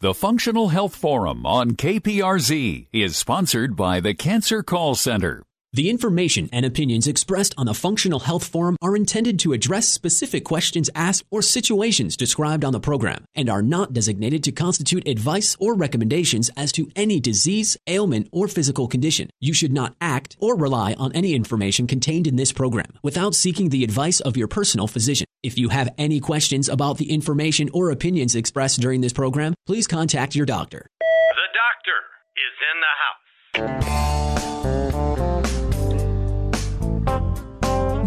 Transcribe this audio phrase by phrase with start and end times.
[0.00, 5.42] The Functional Health Forum on KPRZ is sponsored by the Cancer Call Center.
[5.78, 10.42] The information and opinions expressed on the Functional Health Forum are intended to address specific
[10.42, 15.56] questions asked or situations described on the program and are not designated to constitute advice
[15.60, 19.30] or recommendations as to any disease, ailment, or physical condition.
[19.38, 23.68] You should not act or rely on any information contained in this program without seeking
[23.68, 25.28] the advice of your personal physician.
[25.44, 29.86] If you have any questions about the information or opinions expressed during this program, please
[29.86, 30.88] contact your doctor.
[30.98, 31.98] The doctor
[32.34, 34.77] is in the house.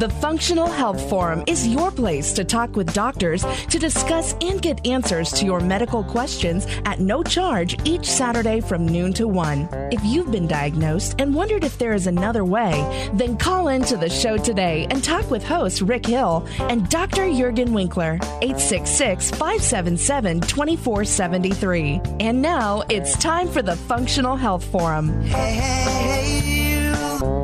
[0.02, 4.88] The Functional Health Forum is your place to talk with doctors to discuss and get
[4.88, 9.70] answers to your medical questions at no charge each Saturday from noon to 1.
[9.92, 14.10] If you've been diagnosed and wondered if there is another way, then call into the
[14.10, 17.28] show today and talk with host Rick Hill and Dr.
[17.28, 22.02] Juergen Winkler, 866 577 2473.
[22.20, 25.22] And now it's time for the Functional Health Forum.
[25.22, 27.41] Hey, hey, hey.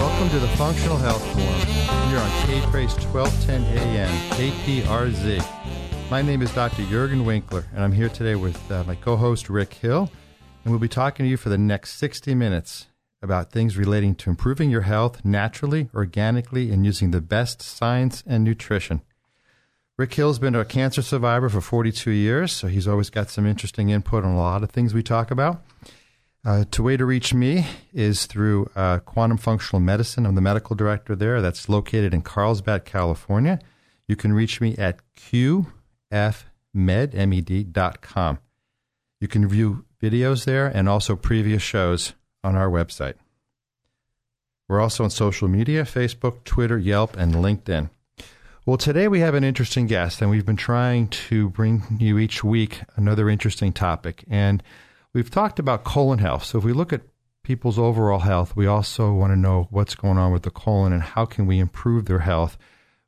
[0.00, 6.10] Welcome to the Functional Health Forum here on K-Praise 1210 AM, KPRZ.
[6.10, 6.84] My name is Dr.
[6.84, 10.10] Juergen Winkler, and I'm here today with uh, my co-host Rick Hill,
[10.64, 12.86] and we'll be talking to you for the next 60 minutes
[13.20, 18.42] about things relating to improving your health naturally, organically, and using the best science and
[18.42, 19.02] nutrition.
[19.98, 23.90] Rick Hill's been a cancer survivor for 42 years, so he's always got some interesting
[23.90, 25.62] input on a lot of things we talk about.
[26.42, 30.24] Uh, to way to reach me is through uh, Quantum Functional Medicine.
[30.24, 31.42] I'm the medical director there.
[31.42, 33.58] That's located in Carlsbad, California.
[34.08, 35.98] You can reach me at qfmed.com.
[39.20, 43.14] You can view videos there and also previous shows on our website.
[44.66, 47.90] We're also on social media Facebook, Twitter, Yelp, and LinkedIn.
[48.64, 52.42] Well, today we have an interesting guest, and we've been trying to bring you each
[52.42, 54.24] week another interesting topic.
[54.30, 54.62] And
[55.12, 56.44] We've talked about colon health.
[56.44, 57.02] So if we look at
[57.42, 61.02] people's overall health, we also want to know what's going on with the colon and
[61.02, 62.56] how can we improve their health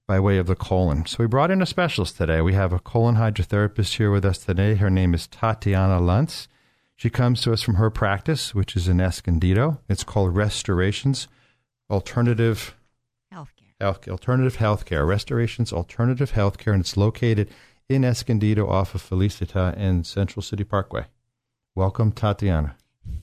[0.08, 1.06] by way of the colon.
[1.06, 2.40] So we brought in a specialist today.
[2.40, 4.74] We have a colon hydrotherapist here with us today.
[4.74, 6.48] Her name is Tatiana Luntz.
[6.96, 9.80] She comes to us from her practice, which is in Escondido.
[9.88, 11.28] It's called Restorations
[11.88, 12.74] Alternative
[13.32, 13.74] Healthcare.
[13.80, 15.06] Health, Alternative Healthcare.
[15.06, 17.48] Restorations Alternative Healthcare, and it's located
[17.88, 21.06] in Escondido off of Felicita and Central City Parkway.
[21.74, 22.76] Welcome, Tatiana.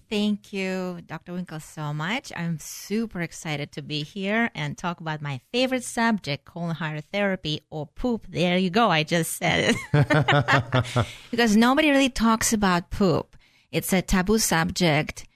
[0.09, 1.33] Thank you, Dr.
[1.33, 2.33] Winkle, so much.
[2.35, 7.85] I'm super excited to be here and talk about my favorite subject, colon hydrotherapy or
[7.85, 8.25] poop.
[8.27, 8.89] There you go.
[8.89, 11.05] I just said it.
[11.31, 13.37] because nobody really talks about poop.
[13.71, 15.27] It's a taboo subject.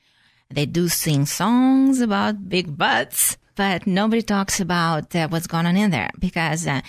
[0.50, 5.78] They do sing songs about big butts, but nobody talks about uh, what's going on
[5.78, 6.82] in there because uh,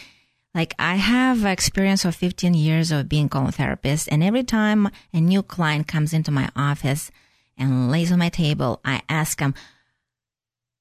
[0.55, 5.43] like I have experience of 15 years of being therapist and every time a new
[5.43, 7.11] client comes into my office
[7.59, 9.55] and lays on my table, I ask them,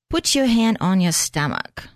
[0.10, 1.90] put your hand on your stomach.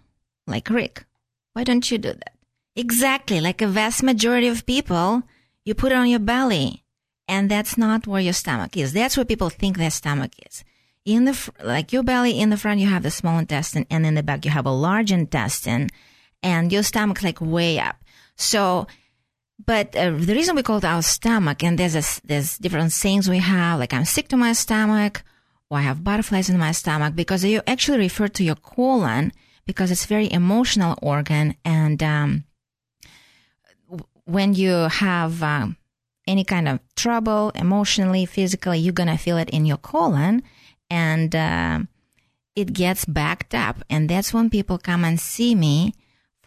[0.48, 1.06] Like Rick,
[1.54, 2.34] why don't you do that?
[2.76, 3.40] Exactly.
[3.42, 5.24] Like a vast majority of people,
[5.64, 6.84] you put it on your belly
[7.28, 8.94] and that's not where your stomach is.
[8.94, 10.64] That's where people think their stomach is.
[11.06, 14.16] In the, like your belly, in the front, you have the small intestine and in
[14.16, 15.90] the back, you have a large intestine
[16.44, 17.98] and your stomach like way up.
[18.36, 18.88] So,
[19.66, 23.30] but uh, the reason we call it our stomach, and there's a, there's different things
[23.30, 25.24] we have, like I'm sick to my stomach,
[25.70, 29.32] or I have butterflies in my stomach, because you actually refer to your colon
[29.66, 32.46] because it's very emotional organ, and um,
[34.24, 35.76] when you have um,
[36.26, 40.44] any kind of trouble emotionally, physically, you're gonna feel it in your colon,
[40.90, 41.80] and uh,
[42.56, 45.94] it gets backed up, and that's when people come and see me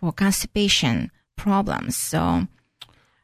[0.01, 1.97] for constipation problems.
[1.97, 2.47] So,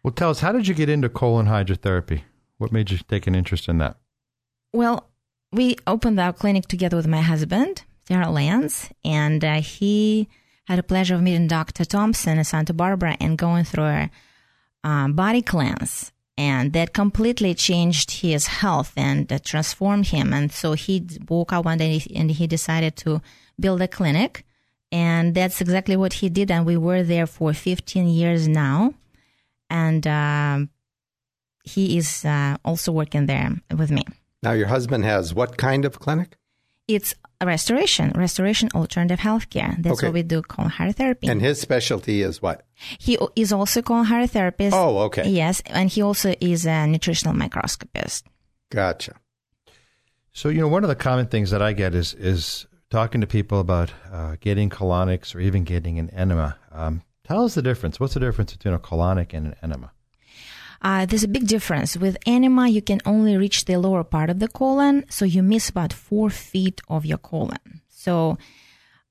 [0.03, 2.23] well, tell us, how did you get into colon hydrotherapy?
[2.59, 3.97] What made you take an interest in that?
[4.73, 5.09] Well,
[5.53, 10.29] we opened our clinic together with my husband, Darrell Lance, and uh, he
[10.65, 11.85] had a pleasure of meeting Dr.
[11.85, 14.11] Thompson in Santa Barbara and going through a
[14.85, 16.13] uh, body cleanse.
[16.39, 20.35] And that completely changed his health and uh, transformed him.
[20.35, 23.23] And so he woke up one day and he decided to
[23.59, 24.45] build a clinic
[24.93, 26.51] and that's exactly what he did.
[26.51, 28.95] And we were there for 15 years now.
[29.69, 30.61] And uh,
[31.65, 34.03] he is uh, also working there with me.
[34.43, 36.37] Now, your husband has what kind of clinic?
[36.87, 39.75] It's restoration, restoration alternative healthcare.
[39.83, 40.07] That's Okay.
[40.07, 41.29] what we do, colon hydrotherapy.
[41.29, 42.63] And his specialty is what?
[42.99, 44.71] he is also colon hydrotherapist.
[44.73, 45.29] Oh, okay.
[45.29, 48.25] Yes, and he also is a nutritional microscopist.
[48.71, 49.15] Gotcha.
[50.33, 53.27] So, you know, one of the common things that I get is is talking to
[53.27, 56.57] people about uh, getting colonics or even getting an enema.
[56.73, 57.99] Um, tell us the difference.
[57.99, 59.93] What's the difference between a colonic and an enema?
[60.83, 61.97] Uh, there's a big difference.
[61.97, 65.69] With enema, you can only reach the lower part of the colon, so you miss
[65.69, 67.81] about four feet of your colon.
[67.89, 68.39] So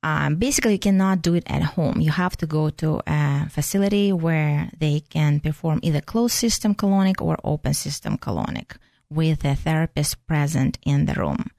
[0.03, 1.99] um, basically, you cannot do it at home.
[1.99, 7.21] You have to go to a facility where they can perform either closed system colonic
[7.21, 8.77] or open system colonic
[9.09, 11.49] with a therapist present in the room.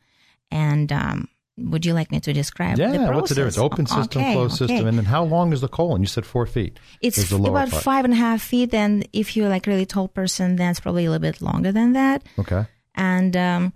[0.51, 1.29] And um,
[1.59, 2.79] would you like me to describe?
[2.79, 3.59] Yeah, the what's the difference?
[3.59, 4.73] Open system, Okay, closed okay.
[4.73, 6.03] system, and then how long is the colon?
[6.03, 6.79] You said four feet.
[7.01, 7.83] It's the lower about part.
[7.83, 11.07] five and a half feet, and if you're like really tall person, then it's probably
[11.07, 12.25] a little bit longer than that.
[12.39, 12.67] Okay.
[12.95, 13.73] And um,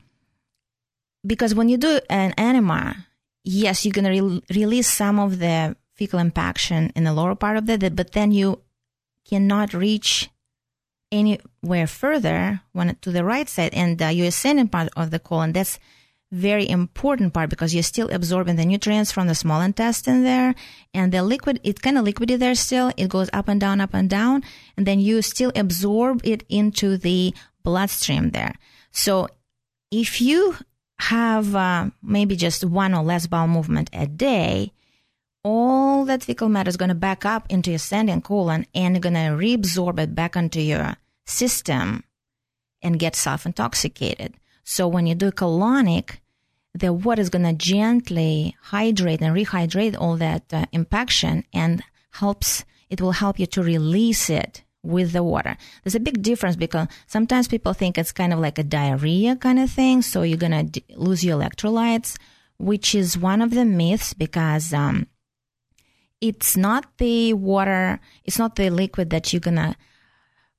[1.26, 3.06] because when you do an enema,
[3.44, 7.66] yes, you're gonna re- release some of the fecal impaction in the lower part of
[7.66, 8.60] the, but then you
[9.28, 10.30] cannot reach
[11.12, 15.52] anywhere further when to the right side, and uh, your ascending part of the colon.
[15.52, 15.78] That's
[16.32, 20.54] very important part because you're still absorbing the nutrients from the small intestine there
[20.94, 23.92] and the liquid it's kind of liquidy there still it goes up and down up
[23.92, 24.42] and down
[24.76, 27.34] and then you still absorb it into the
[27.64, 28.54] bloodstream there
[28.92, 29.26] so
[29.90, 30.56] if you
[31.00, 34.72] have uh, maybe just one or less bowel movement a day
[35.42, 39.14] all that fecal matter is going to back up into your ascending colon and going
[39.14, 42.04] to reabsorb it back into your system
[42.82, 44.34] and get self intoxicated.
[44.70, 46.18] So when you do colonic,
[46.74, 51.82] the water is going to gently hydrate and rehydrate all that uh, impaction and
[52.12, 55.56] helps, it will help you to release it with the water.
[55.82, 59.58] There's a big difference because sometimes people think it's kind of like a diarrhea kind
[59.58, 60.02] of thing.
[60.02, 62.16] So you're going to d- lose your electrolytes,
[62.60, 65.08] which is one of the myths because, um,
[66.20, 69.74] it's not the water, it's not the liquid that you're gonna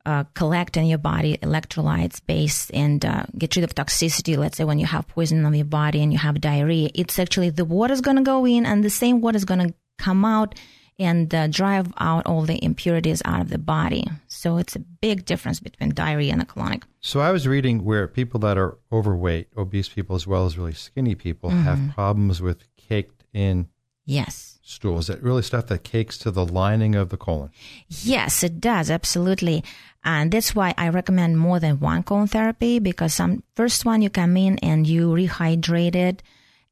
[0.06, 4.38] uh, collect in your body, electrolytes based, and uh, get rid of toxicity.
[4.38, 7.50] Let's say when you have poison in your body and you have diarrhea, it's actually
[7.50, 10.56] the water's gonna go in, and the same water is gonna come out
[11.00, 14.06] and uh, drive out all the impurities out of the body.
[14.28, 16.84] So it's a big difference between diarrhea and a colonic.
[17.00, 20.74] So I was reading where people that are overweight, obese people, as well as really
[20.74, 21.92] skinny people, have Mm-hmm.
[21.92, 23.68] problems with caked in
[24.06, 24.51] Yes.
[24.62, 25.00] Stool.
[25.00, 27.52] Is that really stuff that cakes to the lining of the colon?
[27.88, 29.64] Yes, it does absolutely,
[30.04, 34.10] and that's why I recommend more than one colon therapy because some first one you
[34.10, 36.24] come in and you rehydrate it,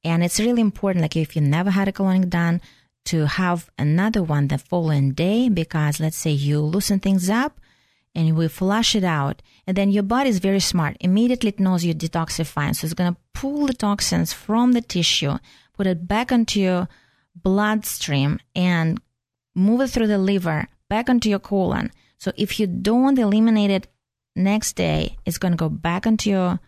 [0.04, 1.02] and it's really important.
[1.02, 2.62] Like if you never had a colonic done,
[3.06, 7.60] to have another one the following day because let's say you loosen things up
[8.14, 10.98] and we flush it out, and then your body is very smart.
[11.00, 15.38] Immediately it knows you're detoxifying, so it's gonna pull the toxins from the tissue,
[15.78, 16.90] put it back into your
[17.44, 19.00] bloodstream, and
[19.56, 21.92] move it through the liver back onto your colon.
[22.18, 23.88] So if you don't eliminate it
[24.36, 26.60] next day, it's going to go back onto your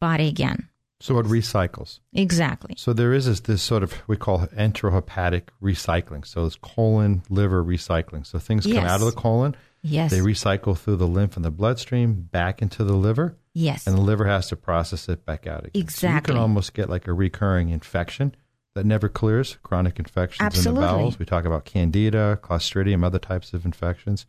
[0.00, 0.68] body again.
[1.00, 2.00] So it recycles.
[2.12, 2.74] Exactly.
[2.76, 6.26] So there is this, this sort of we call enterohepatic recycling.
[6.26, 8.26] So it's colon liver recycling.
[8.26, 8.90] So things come Yes.
[8.90, 10.10] out of the colon, Yes.
[10.10, 13.86] they recycle through the lymph and the bloodstream back into the liver, yes.
[13.86, 15.86] and the liver has to process it back out again.
[15.88, 18.34] So you can almost get like a recurring infection
[18.78, 21.18] that never clears, chronic infections in the bowels.
[21.18, 24.24] We talk about candida, clostridium, other types of infections.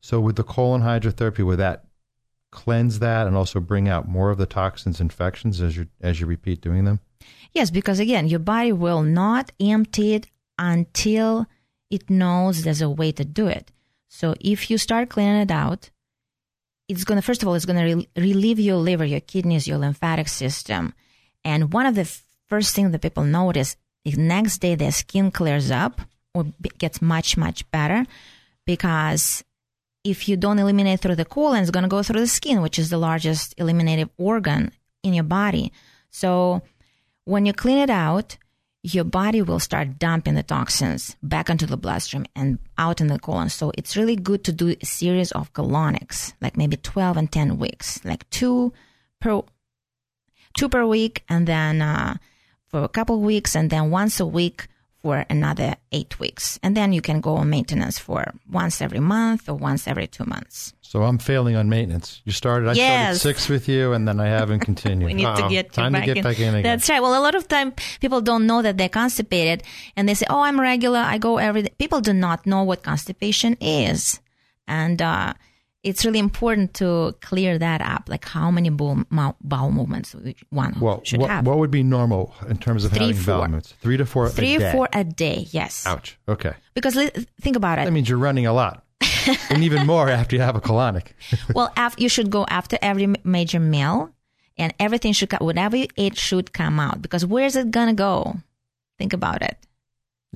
[0.00, 1.84] So with the colon hydrotherapy, would that
[2.52, 6.26] cleanse that and also bring out more of the toxins, infections as you as you
[6.26, 7.00] repeat doing them?
[7.52, 10.28] Yes, because again, your body will not empty it
[10.60, 11.46] until
[11.90, 13.72] it knows there's a way to do it.
[14.06, 15.90] So if you start cleaning it out,
[16.86, 19.66] it's going to, first of all, it's going to re- relieve your liver, your kidneys,
[19.66, 20.94] your lymphatic system.
[21.44, 25.30] And one of the f- first things that people notice is next day their skin
[25.30, 26.00] clears up
[26.34, 26.46] or
[26.78, 28.06] gets much, much better
[28.66, 29.44] because
[30.04, 32.78] if you don't eliminate through the colon, it's going to go through the skin, which
[32.78, 35.72] is the largest eliminative organ in your body.
[36.10, 36.62] So
[37.24, 38.36] when you clean it out,
[38.82, 43.18] your body will start dumping the toxins back into the bloodstream and out in the
[43.18, 43.48] colon.
[43.50, 47.58] So it's really good to do a series of colonics, like maybe 12 and 10
[47.58, 48.72] weeks, like two
[49.20, 49.42] per,
[50.56, 52.16] two per week and then, uh,
[52.68, 54.68] for a couple of weeks and then once a week
[55.02, 56.58] for another eight weeks.
[56.62, 60.24] And then you can go on maintenance for once every month or once every two
[60.24, 60.74] months.
[60.82, 62.20] So I'm failing on maintenance.
[62.24, 62.68] You started.
[62.68, 63.20] I Yes.
[63.20, 65.06] started six with you, and then I haven't continued.
[65.10, 65.48] We need to Uh-oh.
[65.50, 66.22] get time back to get in.
[66.24, 66.62] back in again.
[66.62, 67.00] That's right.
[67.00, 69.62] Well, a lot of time people don't know that they're constipated,
[69.96, 70.98] and they say, "Oh, I'm regular.
[70.98, 74.20] I go every day." People do not know what constipation is,
[74.66, 75.34] and uh,
[75.88, 78.08] it's really important to clear that up.
[78.08, 79.04] Like how many bowel,
[79.40, 80.14] bowel movements
[80.50, 81.46] one well, should what, have.
[81.46, 83.74] what would be normal in terms of Three, having bowel movements?
[83.80, 84.28] Three to four.
[84.28, 84.72] Three a day.
[84.72, 85.46] four a day.
[85.50, 85.86] Yes.
[85.86, 86.18] Ouch.
[86.28, 86.52] Okay.
[86.74, 87.86] Because li- think about it.
[87.86, 88.84] That means you're running a lot,
[89.50, 91.08] and even more after you have a colonic.
[91.54, 94.10] well, af- you should go after every major meal,
[94.56, 95.40] and everything should come.
[95.44, 97.02] Whatever you ate should come out.
[97.02, 98.36] Because where's it gonna go?
[98.98, 99.56] Think about it.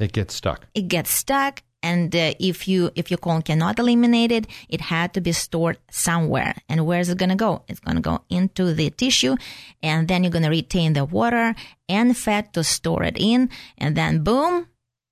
[0.00, 0.66] It gets stuck.
[0.74, 5.12] It gets stuck, And uh, if you if your colon cannot eliminate it, it had
[5.14, 6.54] to be stored somewhere.
[6.68, 7.62] And where is it going to go?
[7.68, 9.36] It's going to go into the tissue,
[9.82, 11.54] and then you're going to retain the water
[11.88, 14.68] and fat to store it in, and then boom,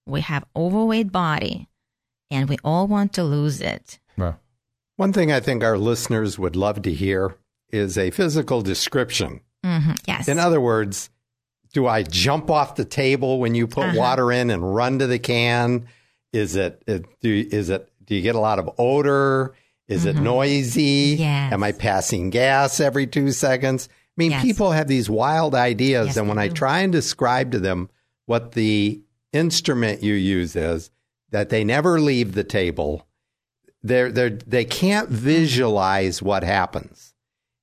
[0.06, 1.68] we have overweight body,
[2.30, 3.98] and we all want to lose it.
[4.16, 4.38] Well,
[4.96, 7.34] One thing I think our listeners would love to hear
[7.72, 9.40] is a physical description.
[9.64, 10.28] hmm Yes.
[10.28, 11.10] In other words,
[11.72, 13.98] do I jump off the table when you put Uh-huh.
[13.98, 15.86] water in and run to the can?
[16.32, 19.54] Is it, it do, is it do you get a lot of odor?
[19.88, 21.14] Is it noisy?
[21.14, 21.22] Mm-hmm.
[21.22, 21.52] Yes.
[21.52, 23.88] Am I passing gas every 2 seconds?
[23.90, 24.42] I mean, Yes.
[24.42, 27.88] people have these wild ideas Yes, and when they I try and describe to them
[28.26, 29.00] what the
[29.32, 30.90] instrument you use is
[31.30, 33.06] that they never leave the table.
[33.82, 37.14] They're, they're, they can't visualize what happens.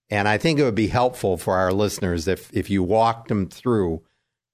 [0.10, 3.48] And I think it would be helpful for our listeners if, if you walked them
[3.48, 4.02] through,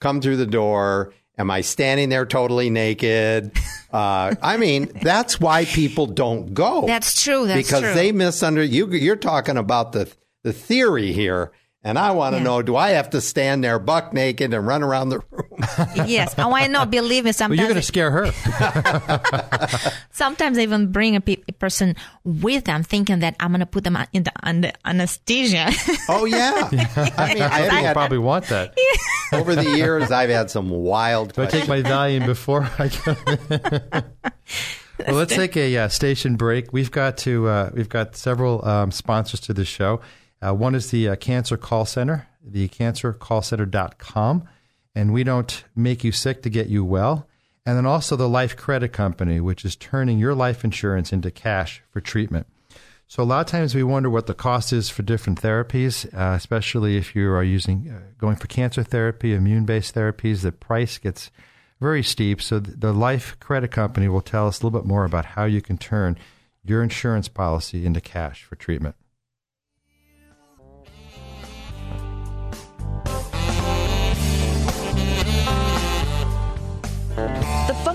[0.02, 1.14] come through the door.
[1.38, 3.52] Am I standing there totally naked?
[3.94, 6.88] Uh, I mean, that's why people don't go.
[6.88, 7.46] That's true.
[7.46, 7.78] That's true.
[7.78, 7.94] because true.
[7.94, 8.74] they misunderstand.
[8.74, 8.88] you.
[8.88, 10.12] You're talking about the
[10.42, 11.52] the theory here,
[11.84, 12.44] and I want to Yeah.
[12.44, 15.50] know: Do I have to stand there buck naked and run around the room?
[16.08, 16.34] yes.
[16.38, 16.86] Oh, I know.
[16.86, 17.32] Believe me.
[17.40, 18.32] well you're going to scare her.
[20.12, 23.66] Sometimes I even bring a, pe- a person with them, thinking that I'm going to
[23.66, 25.70] put them in the under anesthesia.
[26.10, 26.70] oh yeah.
[27.18, 28.78] I mean, I've People had, probably want that.
[29.32, 31.34] over the years, I've had some wild.
[31.34, 33.16] Do I take my Valium before I go?
[35.08, 36.72] well, let's take a uh, station break.
[36.72, 37.48] We've got to.
[37.48, 40.02] Uh, we've got several um, sponsors to the show.
[40.44, 44.44] Uh, one is the uh, Cancer Call Center, the cancercallcenter.com,
[44.94, 47.28] and we don't make you sick to get you well.
[47.66, 51.82] And then also the Life Credit Company, which is turning your life insurance into cash
[51.90, 52.48] for treatment.
[53.08, 56.36] So a lot of times we wonder what the cost is for different therapies, uh,
[56.36, 60.42] especially if you are using uh, going for cancer therapy, immune-based therapies.
[60.42, 61.32] The price gets
[61.80, 62.42] very steep.
[62.42, 65.46] So th- the Life Credit Company will tell us a little bit more about how
[65.46, 66.18] you can turn
[66.66, 68.96] your insurance policy into cash for treatment.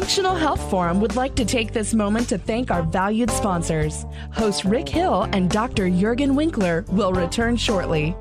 [0.08, 4.06] Functional Health Forum would like to take this moment to thank our valued sponsors.
[4.32, 5.84] Host Rick Hill and Dr.
[5.84, 8.16] Juergen Winkler will return shortly.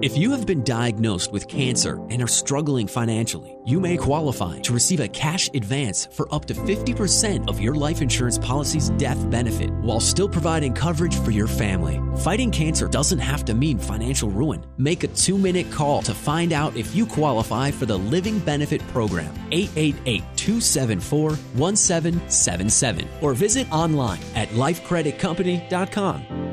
[0.00, 4.72] If you have been diagnosed with cancer and are struggling financially, you may qualify to
[4.72, 9.72] receive a cash advance for up to 50% of your life insurance policy's death benefit
[9.82, 12.00] while still providing coverage for your family.
[12.18, 14.64] Fighting cancer doesn't have to mean financial ruin.
[14.76, 18.86] Make a two minute call to find out if you qualify for the Living Benefit
[18.92, 26.47] Program, 888 274 1777, or visit online at lifecreditcompany.com.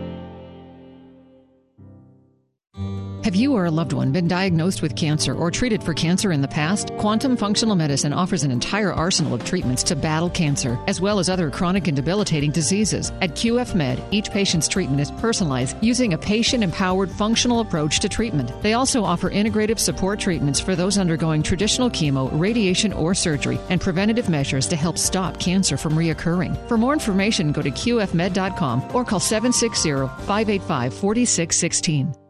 [3.26, 6.44] Have you or a loved one been diagnosed with cancer or treated for cancer in
[6.44, 6.92] the past?
[7.00, 11.28] Quantum Functional Medicine offers an entire arsenal of treatments to battle cancer, as well as
[11.28, 13.12] other chronic and debilitating diseases.
[13.22, 18.10] At QF Med, each patient's treatment is personalized using a patient empowered functional approach to
[18.10, 18.52] treatment.
[18.62, 23.82] They also offer integrative support treatments for those undergoing traditional chemo, radiation, or surgery, and
[23.82, 26.56] preventative measures to help stop cancer from reoccurring.
[26.68, 29.94] For more information, go to qfmed.com or call 760
[30.28, 32.25] 585 4616.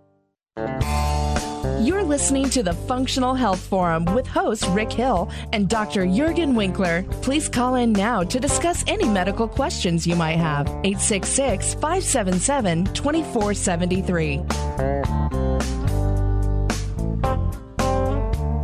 [0.58, 6.06] You're listening to the Functional Health Forum with host Rick Hill and Dr.
[6.06, 7.04] Juergen Winkler.
[7.22, 10.70] Please call in now to discuss any medical questions you might have.
[10.86, 14.38] 866 577 2473.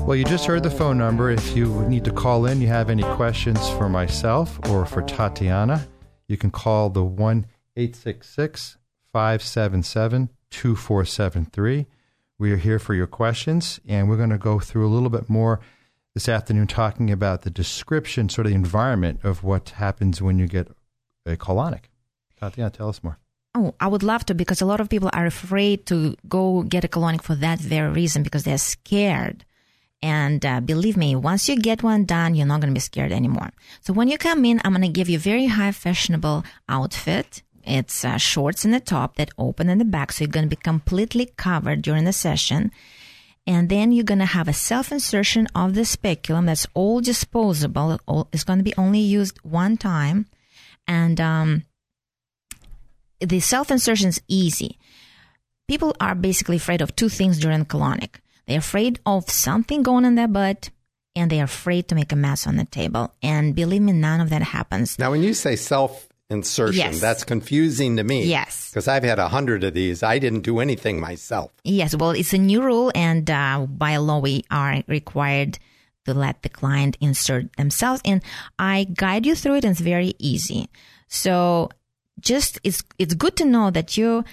[0.05, 1.29] Well, you just heard the phone number.
[1.29, 5.85] If you need to call in, you have any questions for myself or for Tatiana,
[6.29, 7.45] you can call the 1
[7.75, 8.77] 866
[9.11, 11.87] 577 2473.
[12.37, 15.29] We are here for your questions, and we're going to go through a little bit
[15.29, 15.59] more
[16.13, 20.47] this afternoon talking about the description, sort of the environment of what happens when you
[20.47, 20.67] get
[21.25, 21.85] a colonic.
[22.39, 23.17] Tatiana, tell us more.
[23.53, 26.85] Oh, I would love to because a lot of people are afraid to go get
[26.85, 29.45] a colonic for that very reason because they're scared.
[30.01, 33.11] And uh, believe me, once you get one done, you're not going to be scared
[33.11, 33.51] anymore.
[33.81, 37.43] So when you come in, I'm going to give you a very high fashionable outfit.
[37.65, 40.55] It's uh, shorts in the top that open in the back, so you're going to
[40.55, 42.71] be completely covered during the session.
[43.47, 47.99] And then you're going to have a self insertion of the speculum that's all disposable.
[48.31, 50.27] It's going to be only used one time.
[50.87, 51.63] And um,
[53.19, 54.77] the self insertion is easy.
[55.67, 58.15] People are basically afraid of two things during colonic.
[58.47, 60.69] They're afraid of something going in their butt,
[61.15, 63.13] and they're afraid to make a mess on the table.
[63.23, 64.99] And believe me, none of that happens.
[64.99, 66.99] Now, when you say self insertion, Yes.
[67.01, 68.25] that's confusing to me.
[68.25, 68.69] Yes.
[68.69, 70.01] Because I've had a hundred of these.
[70.01, 71.51] I didn't do anything myself.
[71.63, 75.59] Yes, well, it's a new rule, and uh, by law, we are required
[76.05, 78.23] to let the client insert themselves and
[78.57, 80.67] I guide you through it and it's very easy.
[81.07, 81.69] So
[82.19, 84.25] just it's it's good to know that you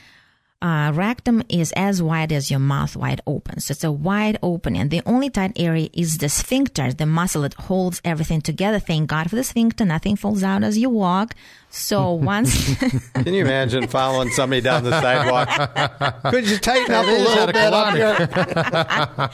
[0.60, 3.60] uh, rectum is as wide as your mouth wide open.
[3.60, 7.42] So it's a wide open and the only tight area is the sphincter, the muscle
[7.42, 8.80] that holds everything together.
[8.80, 9.84] Thank God for the sphincter.
[9.84, 11.34] Nothing falls out as you walk.
[11.70, 12.74] So once,
[13.14, 16.22] Can you imagine following somebody down the sidewalk?
[16.30, 19.30] Could you tighten up a little bit up here?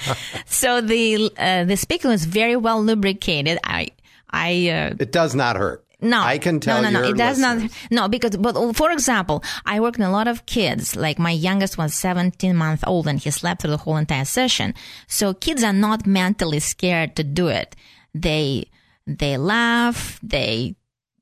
[0.46, 3.58] so the, uh, the speculum is very well lubricated.
[3.64, 3.88] I,
[4.30, 5.83] I, uh, It does not hurt.
[6.00, 7.08] No, I can tell No, no, no.
[7.08, 7.62] It does listeners.
[7.90, 7.90] not.
[7.90, 10.96] No, because but for example, I work in a lot of kids.
[10.96, 14.74] Like my youngest was 17 months old, and he slept through the whole entire session.
[15.06, 17.74] So kids are not mentally scared to do it.
[18.14, 18.66] They
[19.06, 20.18] they laugh.
[20.22, 20.76] They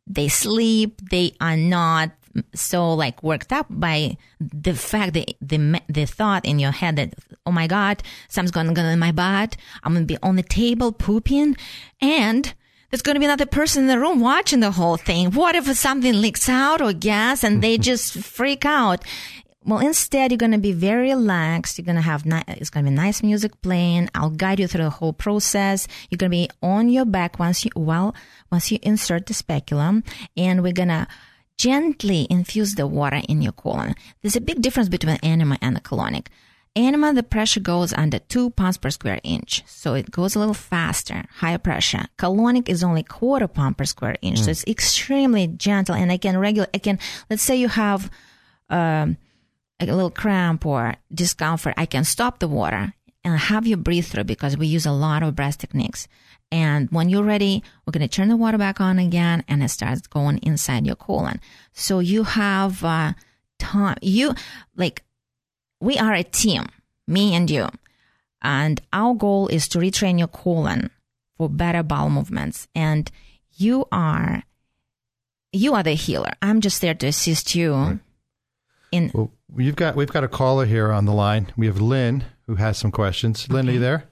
[0.06, 1.00] they sleep.
[1.10, 2.10] They are not
[2.54, 7.14] so like worked up by the fact that the the thought in your head that
[7.44, 10.36] oh my god something's going to go in my butt i'm going to be on
[10.36, 11.54] the table pooping
[12.00, 12.54] and
[12.92, 15.66] there's going to be another person in the room watching the whole thing what if
[15.76, 19.02] something leaks out or gas and they just freak out
[19.64, 21.78] well, instead, you're going to be very relaxed.
[21.78, 24.08] You're going to have, ni- it's going to be nice music playing.
[24.12, 25.86] I'll guide you through the whole process.
[26.10, 28.12] You're going to be on your back once you, well,
[28.50, 30.02] once you insert the speculum
[30.36, 31.06] and we're going to
[31.58, 33.94] gently infuse the water in your colon.
[34.20, 36.26] There's a big difference between enema and a colonic.
[36.74, 39.62] Enema, the pressure goes under two pounds per square inch.
[39.66, 42.06] So it goes a little faster, higher pressure.
[42.18, 44.40] Colonic is only quarter pound per square inch.
[44.40, 46.98] So it's extremely gentle and I can regulate, I can,
[47.28, 48.10] let's say you have,
[48.70, 49.18] um,
[49.80, 54.24] a little cramp or discomfort, I can stop the water and have you breathe through
[54.24, 56.08] because we use a lot of breath techniques.
[56.50, 59.68] And when you're ready, we're going to turn the water back on again and it
[59.68, 61.40] starts going inside your colon.
[61.72, 63.12] So you have, uh,
[63.58, 64.34] time, you,
[64.76, 65.02] like,
[65.82, 66.66] we are a team,
[67.08, 67.68] me and you.
[68.40, 70.90] And our goal is to retrain your colon
[71.36, 72.68] for better bowel movements.
[72.74, 73.10] And
[73.56, 74.44] you are,
[75.52, 76.34] you are the healer.
[76.40, 78.00] I'm just there to assist you
[78.92, 81.52] in, Well, you've got we've got a caller here on the line.
[81.56, 83.48] We have Lynn who has some questions.
[83.50, 84.04] Lynn, are you there?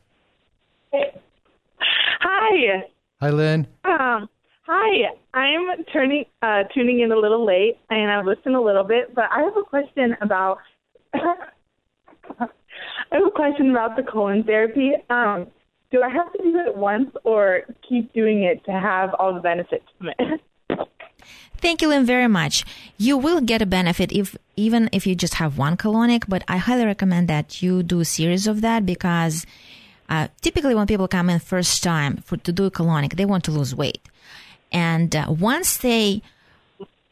[2.20, 2.84] Hi.
[3.20, 3.66] Hi, Lynn.
[3.84, 4.28] Um,
[4.62, 5.14] hi.
[5.34, 9.26] I'm turning uh, tuning in a little late, and I've listened a little bit, but
[9.30, 10.58] I have a question about.
[13.12, 14.92] I have a question about the colon therapy.
[15.08, 15.46] Um,
[15.90, 19.40] do I have to do it once or keep doing it to have all the
[19.40, 20.40] benefits from it?
[21.58, 22.64] Thank you, Lynn, very much.
[22.96, 26.56] You will get a benefit if even if you just have one colonic, but I
[26.56, 29.44] highly recommend that you do a series of that because
[30.08, 33.44] uh, typically when people come in first time for to do a colonic, they want
[33.44, 34.00] to lose weight,
[34.72, 36.22] and uh, once they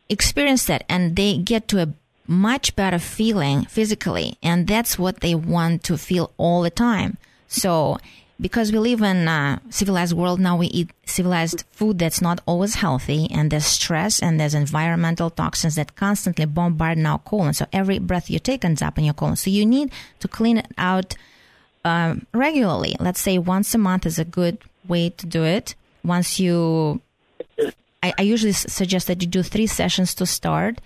[0.08, 1.92] experience that and they get to a
[2.28, 7.16] much better feeling physically, and that's what they want to feel all the time.
[7.48, 7.98] So
[8.40, 12.76] because we live in a civilized world now, we eat civilized food that's not always
[12.76, 17.54] healthy, and there's stress and there's environmental toxins that constantly bombard our colon.
[17.54, 19.36] So every breath you take ends up in your colon.
[19.36, 21.16] So you need to clean it out
[21.84, 22.94] um, regularly.
[23.00, 25.74] Let's say once a month is a good way to do it.
[26.04, 27.00] Once you,
[28.02, 30.80] I, I usually suggest that you do three sessions to start,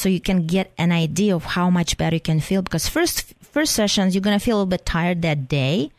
[0.00, 2.62] so you can get an idea of how much better you can feel.
[2.62, 5.90] Because first first sessions you're gonna feel a little bit tired that day,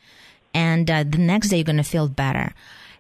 [0.54, 2.54] and uh, the next day you're gonna feel better.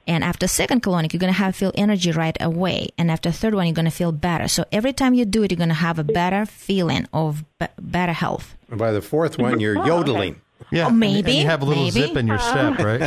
[0.07, 2.89] And after second colonic, you're gonna have feel energy right away.
[2.97, 4.47] And after third one, you're gonna feel better.
[4.47, 8.13] So every time you do it, you're gonna have a better feeling of b- better
[8.13, 8.55] health.
[8.69, 10.41] And by the fourth one, you're Oh, yodeling.
[10.71, 12.01] Yeah, Oh, and- maybe, And you have a little maybe.
[12.07, 13.01] zip in your step, right?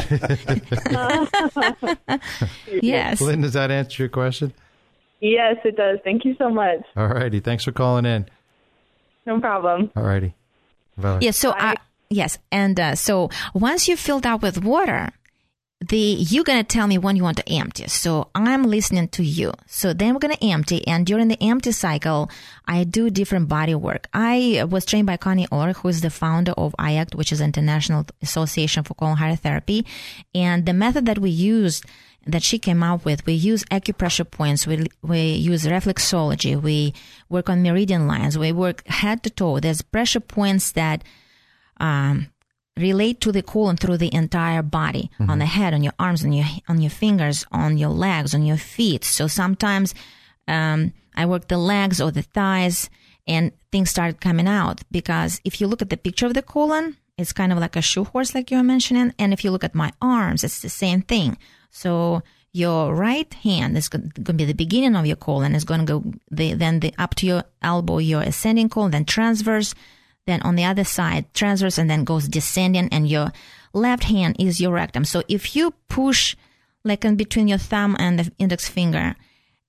[2.83, 3.21] Yes.
[3.21, 4.53] Lynn, does that answer your question?
[5.21, 5.99] Yes, it does.
[6.05, 6.81] Thank you so much.
[6.97, 7.41] All righty.
[7.41, 8.27] Thanks for calling in.
[9.27, 9.91] No problem.
[9.97, 10.35] All righty.
[10.97, 11.25] Valerie.
[11.25, 11.37] Yes.
[11.37, 11.77] So, I,
[12.11, 12.39] yes.
[12.53, 15.11] And uh, so once you filled out with water,
[15.89, 17.87] the you're gonna tell me when you want to empty.
[17.89, 19.53] So I'm listening to you.
[19.67, 22.31] So then we're gonna empty, and during the empty cycle,
[22.67, 24.09] I do different body work.
[24.15, 28.07] I was trained by Connie Orr, who is the founder of IACT, which is International
[28.23, 29.85] Association for Colon Hydrotherapy,
[30.35, 31.85] and the method that we used
[32.27, 33.27] that she came up with.
[33.27, 34.67] We use acupressure points.
[34.67, 36.61] We, we use reflexology.
[36.61, 36.95] We
[37.29, 38.39] work on meridian lines.
[38.39, 39.61] We work head to toe.
[39.61, 41.05] There's pressure points that,
[41.79, 42.29] um,
[42.77, 46.33] relate to the colon through the entire body on the head, on your arms, on
[46.33, 49.05] your, on your fingers, on your legs, on your feet.
[49.05, 49.95] So sometimes,
[50.49, 52.91] um, I work the legs or the thighs
[53.27, 56.97] and things start coming out because if you look at the picture of the colon,
[57.17, 59.15] it's kind of like a shoe horse, like you were mentioning.
[59.19, 61.39] And if you look at my arms, it's the same thing.
[61.75, 65.57] So your right hand is going to be the beginning of your colon.
[65.57, 69.05] It's going to go the, then the up to your elbow, your ascending colon, then
[69.05, 69.75] transverse,
[70.25, 73.33] then on the other side transverse and then goes descending and your
[73.73, 75.05] left hand is your rectum.
[75.05, 76.37] So if you push
[76.85, 79.17] like in between your thumb and the index finger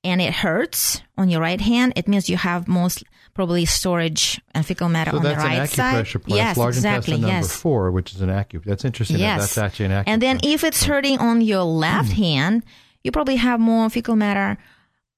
[0.03, 3.03] and it hurts on your right hand, it means you have most
[3.35, 6.05] probably storage and fecal matter So on the that's right an side.
[6.05, 6.37] acupressure place.
[6.37, 7.15] Yes, exactly.
[7.17, 7.55] Yes.
[7.55, 8.63] four, which is an acu.
[8.63, 9.17] That's interesting.
[9.17, 9.39] that Yes.
[9.41, 10.03] That's actually an acupressure.
[10.07, 12.21] And then if it's hurting on your left Hmm.
[12.23, 12.63] hand,
[13.03, 14.57] you probably have more fecal matter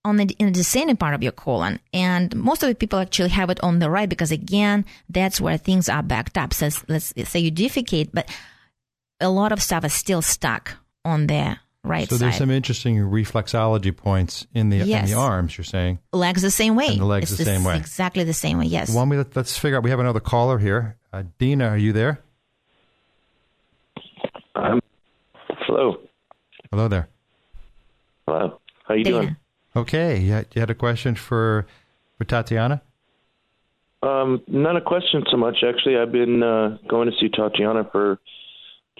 [0.04, 1.80] on the in the descending part of your colon.
[1.94, 5.58] And most of the people actually have it on the right because again, that's where
[5.58, 6.54] things are backed up.
[6.54, 8.28] So let's say you defecate, but
[9.22, 10.76] a lot of stuff is still stuck
[11.06, 12.26] on the right so side.
[12.26, 15.58] there's some interesting reflexology points in the in the arms.
[15.58, 16.00] You're saying.
[16.14, 16.88] legs the same way.
[16.88, 17.78] And the legs It's the same way.
[17.78, 18.66] Exactly the same way.
[18.66, 18.90] Yes.
[18.90, 19.84] Why don't we let, let's figure out.
[19.84, 20.98] We have another caller here.
[21.12, 22.22] Uh, Dina, are you there?
[24.56, 24.82] Um,
[25.66, 25.98] hello.
[26.72, 27.08] Hello there.
[28.28, 28.60] Hello.
[28.88, 29.38] How are you doing?
[29.76, 31.68] Okay, you had, you had a question for
[32.18, 32.82] for Tatiana.
[34.04, 35.58] Um, not a question so much.
[35.68, 38.20] Actually, I've been uh, going to see Tatiana for,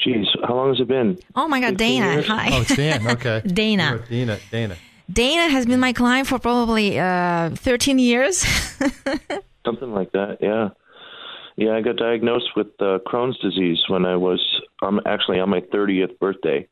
[0.04, 1.18] geez, how long has it been?
[1.36, 2.14] Oh my God, Dana.
[2.14, 2.28] years?
[2.28, 2.50] Hi.
[2.52, 3.08] Oh, it's Dan.
[3.08, 4.04] Okay, Dana.
[4.10, 4.76] You're Dana.
[5.12, 8.38] Dana has been my client for probably uh, 13 years.
[9.66, 10.38] Something like that.
[10.42, 10.70] Yeah.
[11.56, 14.40] Yeah, I got diagnosed with uh, Crohn's disease when I was
[14.82, 16.68] um, actually on my 30th birthday,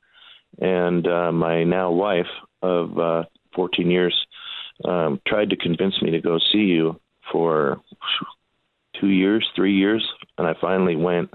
[0.60, 2.28] and uh, my now wife
[2.62, 3.24] of uh,
[3.56, 4.16] 14 years
[4.84, 7.00] um, tried to convince me to go see you
[7.32, 7.82] for
[9.00, 10.06] two years, three years,
[10.38, 11.34] and I finally went.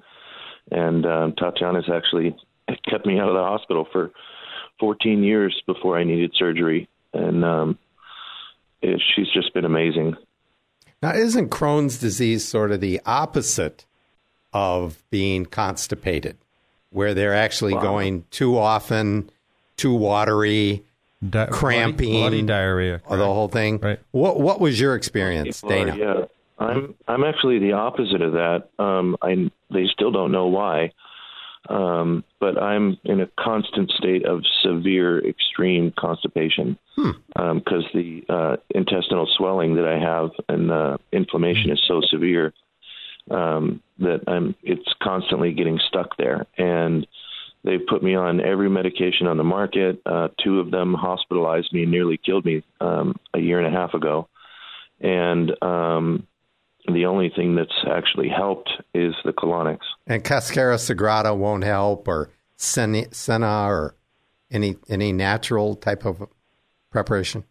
[0.70, 2.36] And um, Tatiana's actually
[2.88, 4.10] kept me out of the hospital for
[4.78, 7.78] 14 years before I needed surgery, and um,
[8.82, 10.14] it, she's just been amazing.
[11.02, 13.84] Now, isn't Crohn's disease sort of the opposite
[14.52, 16.36] of being constipated,
[16.90, 17.82] where they're actually Wow.
[17.82, 19.30] going too often,
[19.76, 20.82] too watery,
[21.28, 23.00] Di- cramping, bloody, bloody diarrhea.
[23.06, 23.78] or the whole thing?
[23.78, 23.98] Right.
[24.12, 25.96] What What was your experience, People are- Dana?
[25.96, 26.24] yeah,
[26.60, 28.68] I'm I'm actually the opposite of that.
[28.78, 30.92] Um, I they still don't know why,
[31.68, 39.26] um, but I'm in a constant state of severe, extreme constipation because the uh, intestinal
[39.36, 42.52] swelling that I have and the inflammation is so severe
[43.30, 47.06] um, that I'm it's constantly getting stuck there and.
[47.62, 50.00] They've put me on every medication on the market.
[50.06, 53.78] Uh, two of them hospitalized me and nearly killed me um, a year and a
[53.78, 54.30] half ago
[55.00, 56.26] and um,
[56.86, 59.86] the only thing that's actually helped is the colonics.
[60.06, 63.94] And Cascara Sagrada won't help, or Sen- Senna, or
[64.50, 66.26] any any natural type of
[66.90, 67.44] preparation.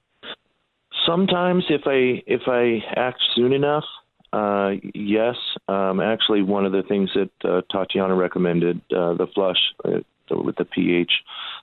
[1.06, 3.86] Sometimes, if I if I act soon enough,
[4.32, 5.36] uh, yes.
[5.68, 10.56] Um, actually, one of the things that uh, Tatiana recommended, uh, the flush uh, with
[10.58, 11.12] the pH,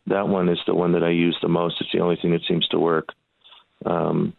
[0.08, 1.76] that one is the one that I use the most.
[1.80, 3.10] It's the only thing that seems to work.
[3.84, 4.34] Um,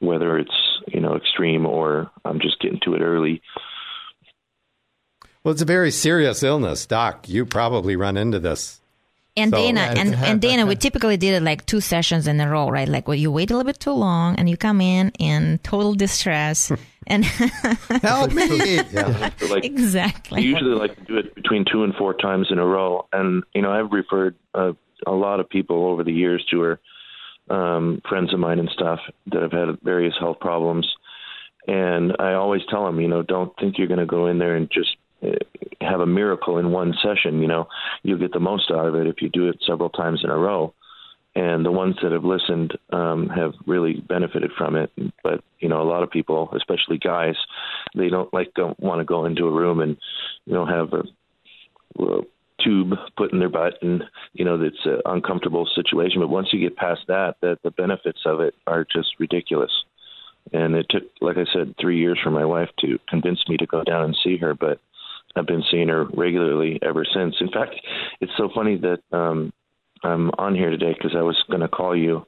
[0.00, 0.54] whether it's
[0.88, 3.42] you know extreme or I'm just getting to it early.
[5.44, 7.28] Well, it's a very serious illness, Doc.
[7.28, 8.80] You probably run into this.
[9.36, 12.50] And So- Dana, and, and Dana, we typically did it like two sessions in a
[12.50, 12.88] row, right?
[12.88, 15.94] Like, well, you wait a little bit too long, and you come in in total
[15.94, 16.72] distress,
[17.06, 17.24] and
[18.02, 18.80] help me.
[18.92, 19.30] Yeah.
[19.48, 20.38] Like, exactly.
[20.38, 23.06] I usually like to do it between two and four times in a row.
[23.12, 24.72] And, you know, I've referred uh,
[25.06, 26.80] a lot of people over the years to her,
[27.50, 29.00] um, friends of mine and stuff
[29.32, 30.86] that have had various health problems.
[31.66, 34.56] And I always tell them, you know, don't think you're going to go in there
[34.56, 35.36] and just uh,
[35.80, 37.40] have a miracle in one session.
[37.40, 37.68] You know,
[38.02, 40.36] you'll get the most out of it if you do it several times in a
[40.36, 40.74] row.
[41.34, 44.90] And the ones that have listened um, have really benefited from it.
[45.22, 47.36] But you know, a lot of people, especially guys,
[47.94, 49.96] they don't like don't want to go into a room and
[50.46, 52.22] you know have a, a
[52.62, 56.20] tube put in their butt, and you know that's an uncomfortable situation.
[56.20, 59.70] But once you get past that, that the benefits of it are just ridiculous.
[60.52, 63.66] And it took, like I said, three years for my wife to convince me to
[63.66, 64.80] go down and see her, but
[65.36, 67.36] I've been seeing her regularly ever since.
[67.40, 67.74] In fact,
[68.22, 69.52] it's so funny that um,
[70.02, 72.24] I'm on here today because I was going to call you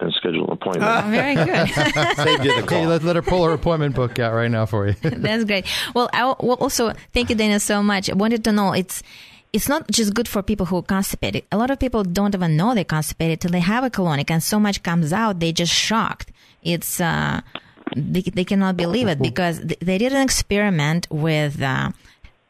[0.00, 0.84] and schedule an appointment.
[1.06, 1.68] Oh, very good.
[2.16, 2.84] Saved you the Okay, call.
[2.88, 4.94] let, let her pull her appointment book out right now for you.
[5.02, 5.64] That's great.
[5.94, 8.10] Well, I al- well, also thank you, Dana, so much.
[8.10, 9.02] I wanted to know it's
[9.52, 11.44] it's not just good for people who are constipated.
[11.52, 14.42] A lot of people don't even know they're constipated till they have a colonic, and
[14.42, 16.32] so much comes out, they're just shocked.
[16.62, 17.40] It's uh,
[17.96, 21.60] they they cannot believe it because they did an experiment with.
[21.60, 21.92] Uh,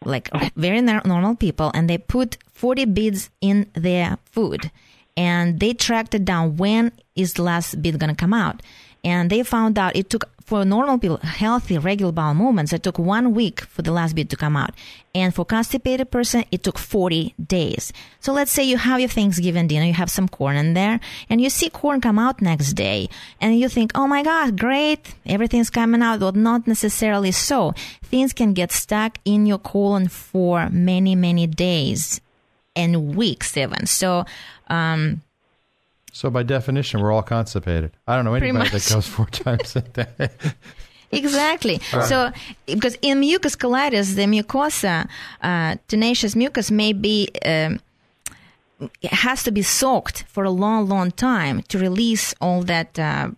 [0.05, 4.71] like very normal people and they put 40 beads in their food
[5.17, 8.62] and they tracked it down when is the last bead to come out
[9.05, 12.99] and they found out it took for normal people, healthy, regular bowel movements, it took
[12.99, 14.73] one week for the last bit to come out.
[15.15, 17.91] And for constipated person, it took 40 days.
[18.21, 21.41] So let's say you have your Thanksgiving dinner, you have some corn in there, and
[21.41, 23.09] you see corn come out next day,
[23.41, 26.21] and you think, oh my God, great, everything's coming out.
[26.21, 27.73] but not necessarily so.
[28.03, 32.21] Things can get stuck in your colon for many, many days
[32.77, 33.87] and weeks even.
[33.87, 34.27] So,
[34.69, 35.23] um,
[36.12, 37.92] So by definition, we're all constipated.
[38.07, 40.29] I don't know anybody that goes four times a day.
[41.14, 41.79] Exactly.
[41.92, 42.09] Right.
[42.09, 42.33] So,
[42.64, 45.07] because in mucus colitis, the mucosa,
[45.42, 47.81] uh, tenacious mucus may be, um,
[49.03, 53.31] it has to be soaked for a long, long time to release all that uh,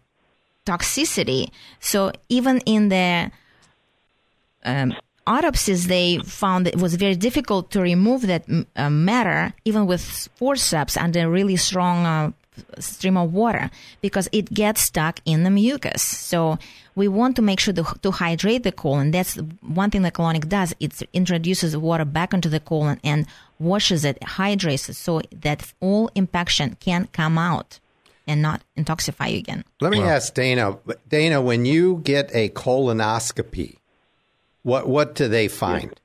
[0.65, 1.51] toxicity.
[1.81, 3.33] So, even in the
[4.65, 4.95] um,
[5.27, 8.45] autopsies, they found it was very difficult to remove that
[8.77, 12.31] uh, matter, even with forceps under really strong uh,
[12.79, 16.03] stream of water, because it gets stuck in the mucus.
[16.03, 16.59] So
[16.95, 19.11] we want to make sure to, to hydrate the colon.
[19.11, 20.75] That's one thing the colonic does.
[20.81, 23.27] It introduces water back into the colon and
[23.59, 27.81] washes it, hydrates it, so that all impaction can come out
[28.27, 29.65] and not intoxify you again.
[29.81, 30.79] Let me ask Dana.
[31.09, 33.77] Dana, when you get a colonoscopy,
[34.63, 36.01] what what do they find?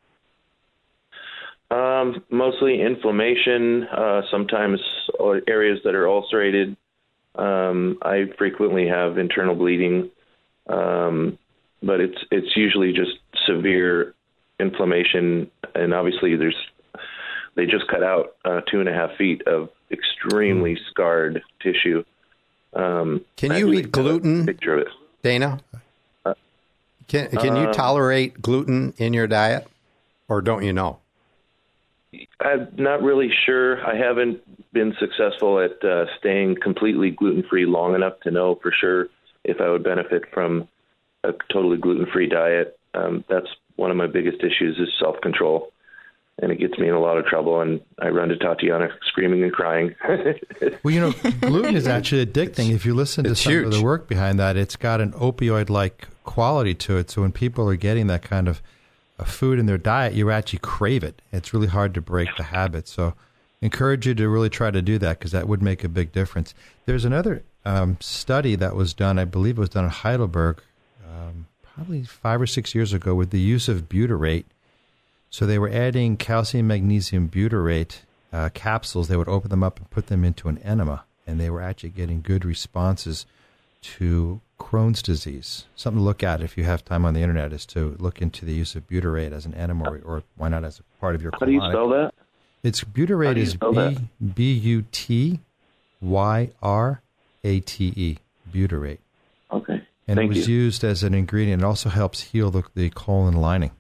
[1.72, 4.80] Um, mostly inflammation, uh, sometimes
[5.48, 6.76] areas that are ulcerated.
[7.36, 10.10] Um, I frequently have internal bleeding,
[10.68, 11.38] um,
[11.84, 13.12] but it's it's usually just
[13.46, 14.16] severe
[14.60, 16.58] inflammation, and obviously there's
[17.56, 22.04] they just cut out uh, two and a half feet of extremely scarred tissue.
[22.74, 24.46] Um, Can you eat gluten?
[24.46, 24.88] Picture of it.
[25.22, 25.60] Dana,
[27.08, 29.68] can can you um, tolerate gluten in your diet,
[30.28, 31.00] or don't you know?
[32.40, 33.86] I'm not really sure.
[33.86, 34.42] I haven't
[34.74, 39.08] been successful at uh, staying completely gluten free long enough to know for sure
[39.44, 40.68] if I would benefit from
[41.24, 42.80] a totally gluten free diet.
[42.94, 45.72] Um, that's one of my biggest issues is self control,
[46.42, 47.62] and it gets me in a lot of trouble.
[47.62, 49.96] And I run to Tatiana screaming and crying.
[50.82, 52.72] Well, you know, gluten is actually addicting.
[52.72, 56.08] If you listen to it's some of the work behind that, it's got an opioid-like
[56.24, 57.10] quality to it.
[57.10, 58.62] So when people are getting that kind of
[59.20, 61.22] uh, food in their diet, you actually crave it.
[61.32, 62.88] It's really hard to break the habit.
[62.88, 63.14] So
[63.62, 66.54] encourage you to really try to do that because that would make a big difference.
[66.86, 70.62] There's another um, study that was done, I believe it was done in Heidelberg,
[71.06, 74.46] um, probably five or six years ago, with the use of butyrate.
[75.30, 78.00] So they were adding calcium magnesium butyrate
[78.34, 79.08] uh, capsules.
[79.08, 81.90] They would open them up and put them into an enema, and they were actually
[81.90, 83.26] getting good responses
[83.82, 85.66] to Crohn's disease.
[85.76, 88.46] Something to look at if you have time on the internet is to look into
[88.46, 91.22] the use of butyrate as an enema, or, or why not as a part of
[91.22, 91.32] your.
[91.40, 92.14] How do you spell that?
[92.62, 93.98] It's butyrate is B
[94.34, 95.40] B U T
[96.02, 97.02] Y R
[97.44, 98.18] A T E
[98.52, 98.98] B U T Y R A T E.
[99.52, 99.82] Okay.
[100.08, 100.56] And Thank it was you.
[100.56, 101.62] used as an ingredient.
[101.62, 103.72] It also helps heal the, the colon lining.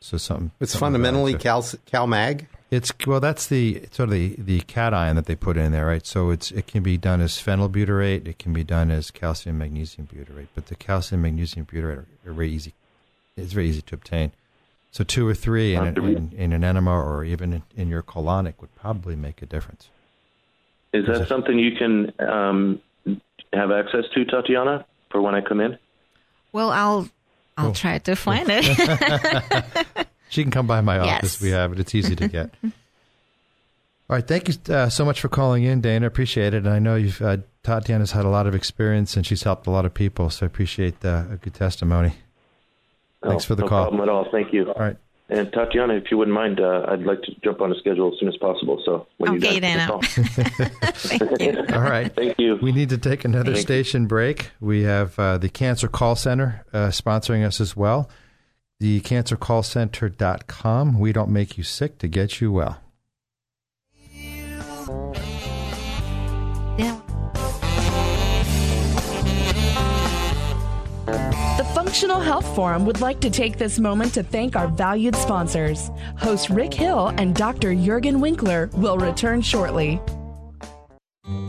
[0.00, 0.52] So something.
[0.60, 2.46] It's something fundamentally it, cal CalMag.
[2.72, 6.06] It's well, that's the sort of the the cation that they put in there, right?
[6.06, 10.08] So it's it can be done as phenylbutyrate, it can be done as calcium magnesium
[10.10, 12.72] butyrate, but the calcium magnesium butyrate are, are very easy.
[13.36, 14.32] It's very easy to obtain.
[14.90, 18.02] So two or three in, an, in, in an enema or even in, in your
[18.02, 19.90] colonic would probably make a difference.
[20.94, 22.80] Is that something you can um,
[23.52, 25.78] have access to, Tatiana, for when I come in?
[26.52, 27.10] Well, I'll
[27.58, 27.74] I'll Cool.
[27.74, 30.06] try to find it.
[30.32, 31.18] She can come by my Yes.
[31.18, 31.40] office.
[31.42, 31.78] We have it.
[31.80, 32.54] It's easy to get.
[32.64, 32.70] All
[34.16, 34.26] right.
[34.26, 36.06] Thank you uh, so much for calling in, Dana.
[36.06, 36.64] Appreciate it.
[36.64, 39.70] And I know you've uh, Tatiana's had a lot of experience and she's helped a
[39.70, 40.30] lot of people.
[40.30, 42.14] So I appreciate uh, a good testimony.
[43.22, 43.84] Thanks Oh, for the no call.
[43.84, 44.26] problem at all.
[44.32, 44.68] Thank you.
[44.70, 44.96] All right.
[45.28, 48.18] And Tatiana, if you wouldn't mind, uh, I'd like to jump on a schedule as
[48.18, 48.82] soon as possible.
[48.86, 50.00] So when Okay, you guys Dana.
[50.92, 51.74] Thank you.
[51.74, 52.14] All right.
[52.14, 52.58] Thank you.
[52.60, 53.62] We need to take another Thank you.
[53.62, 54.50] station break.
[54.60, 58.08] We have uh, the Cancer Call Center uh, sponsoring us as well.
[58.82, 60.98] The cancercallcenter.com.
[60.98, 62.80] We don't make you sick to get you well.
[71.56, 75.92] The Functional Health Forum would like to take this moment to thank our valued sponsors.
[76.16, 77.68] Host Rick Hill and Dr.
[77.72, 80.00] Juergen Winkler will return shortly.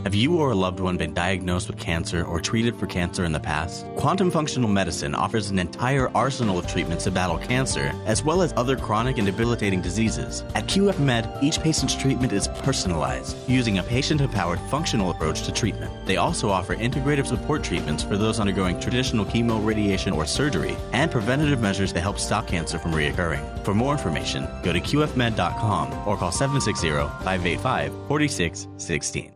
[0.04, 3.32] Have you or a loved one been diagnosed with cancer or treated for cancer in
[3.32, 3.86] the past?
[3.96, 8.52] Quantum Functional Medicine offers an entire arsenal of treatments to battle cancer, as well as
[8.54, 10.44] other chronic and debilitating diseases.
[10.54, 15.52] At QF Med, each patient's treatment is personalized, using a patient empowered functional approach to
[15.52, 15.90] treatment.
[16.06, 21.10] They also offer integrative support treatments for those undergoing traditional chemo, radiation, or surgery, and
[21.10, 23.64] preventative measures to help stop cancer from reoccurring.
[23.64, 26.90] For more information, go to qfmed.com or call 760
[27.24, 29.33] 585 4616.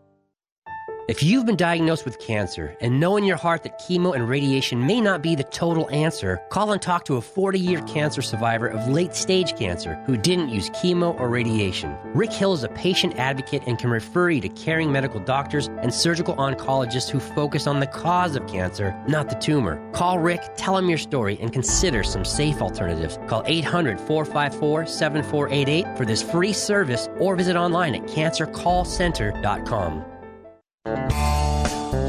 [1.08, 4.86] If you've been diagnosed with cancer and know in your heart that chemo and radiation
[4.86, 8.66] may not be the total answer, call and talk to a 40 year cancer survivor
[8.66, 11.96] of late stage cancer who didn't use chemo or radiation.
[12.12, 15.94] Rick Hill is a patient advocate and can refer you to caring medical doctors and
[15.94, 19.80] surgical oncologists who focus on the cause of cancer, not the tumor.
[19.92, 23.18] Call Rick, tell him your story, and consider some safe alternatives.
[23.28, 30.17] Call 800 454 7488 for this free service or visit online at cancercallcenter.com.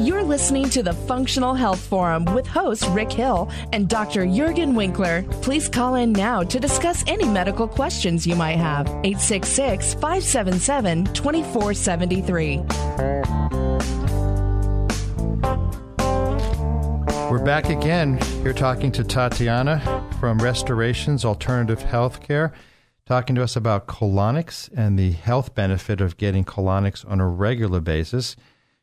[0.02, 4.26] You're listening to the Functional Health Forum with host Rick Hill and Dr.
[4.26, 5.24] Juergen Winkler.
[5.42, 8.88] Please call in now to discuss any medical questions you might have.
[8.88, 12.58] 866 577 2473.
[17.30, 18.18] We're back again.
[18.42, 22.54] Here talking to Tatiana from Restorations Alternative Healthcare,
[23.06, 27.82] talking to us about colonics and the health benefit of getting colonics on a regular
[27.82, 28.36] basis.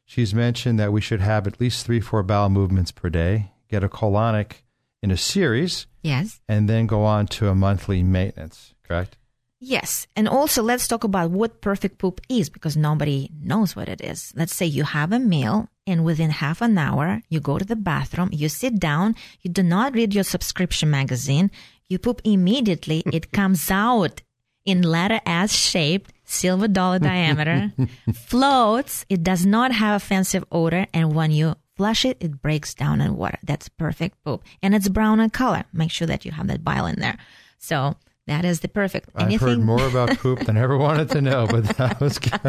[0.06, 3.82] She's mentioned that we should have at least three, four bowel movements per day, get
[3.84, 4.62] a colonic
[5.02, 6.40] in a series, Yes.
[6.48, 9.18] and then go on to a monthly maintenance, correct?
[9.58, 10.06] Yes.
[10.14, 14.32] And also, let's talk about what perfect poop is because nobody knows what it is.
[14.36, 17.74] Let's say you have a meal and within half an hour, you go to the
[17.76, 21.50] bathroom, you sit down, you do not read your subscription magazine,
[21.88, 24.22] you poop immediately, it comes out
[24.64, 27.72] in letter S shaped, silver dollar diameter,
[28.14, 33.00] floats, it does not have offensive odor, and when you flush it, it breaks down
[33.00, 33.38] in water.
[33.42, 34.42] That's perfect poop.
[34.62, 35.64] And it's brown in color.
[35.72, 37.18] Make sure that you have that bile in there.
[37.58, 39.10] So that is the perfect.
[39.14, 42.40] I've heard more about poop than I ever wanted to know, but that was good.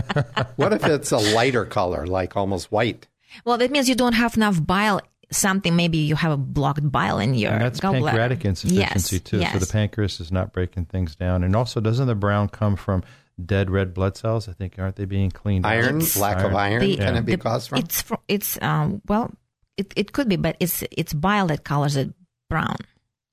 [0.56, 3.08] what if it's a lighter color, like almost white?
[3.46, 5.02] Well, that means you don't have enough bile.
[5.30, 8.06] Something maybe you have a blocked bile in your And that's gallbladder.
[8.06, 9.40] pancreatic insufficiency yes, too.
[9.40, 9.52] Yes.
[9.52, 11.44] So the pancreas is not breaking things down.
[11.44, 13.04] And also, doesn't the brown come from
[13.44, 14.48] dead red blood cells?
[14.50, 15.66] I think aren't they being cleaned?
[15.66, 15.72] out?
[15.74, 16.02] Iron?
[16.20, 16.82] Lack of iron?
[16.82, 17.80] The- Can it be the- caused from?
[17.80, 19.32] It's fro- it's um well,
[19.78, 22.14] it it could be, but it's it's bile that colors it
[22.50, 22.78] brown.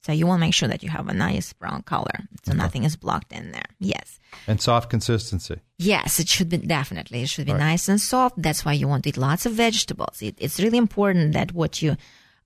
[0.03, 2.85] So you want to make sure that you have a nice brown color, so nothing
[2.85, 3.65] is blocked in there.
[3.81, 5.61] Yes, And soft consistency.
[5.79, 7.23] yes, it should be definitely.
[7.23, 7.65] It should be All right.
[7.73, 8.35] nice and soft.
[8.43, 10.21] That's why you want to eat lots of vegetables.
[10.21, 11.97] It, it's really important that what you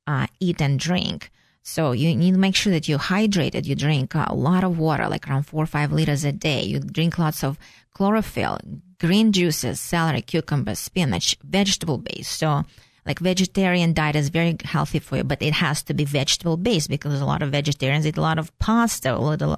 [0.07, 1.33] uh, eat and drink.
[1.63, 3.67] So you need to make sure that you're hydrated.
[3.67, 6.63] You drink a lot of water, like around four or five liters a day.
[6.63, 7.59] You drink lots of
[7.93, 8.59] chlorophyll,
[8.99, 12.39] green juices, celery, cucumber, spinach, vegetable based.
[12.39, 12.65] So
[13.09, 16.91] like vegetarian diet is very healthy for you, but it has to be vegetable based
[16.91, 19.11] because a lot of vegetarians eat a lot of pasta,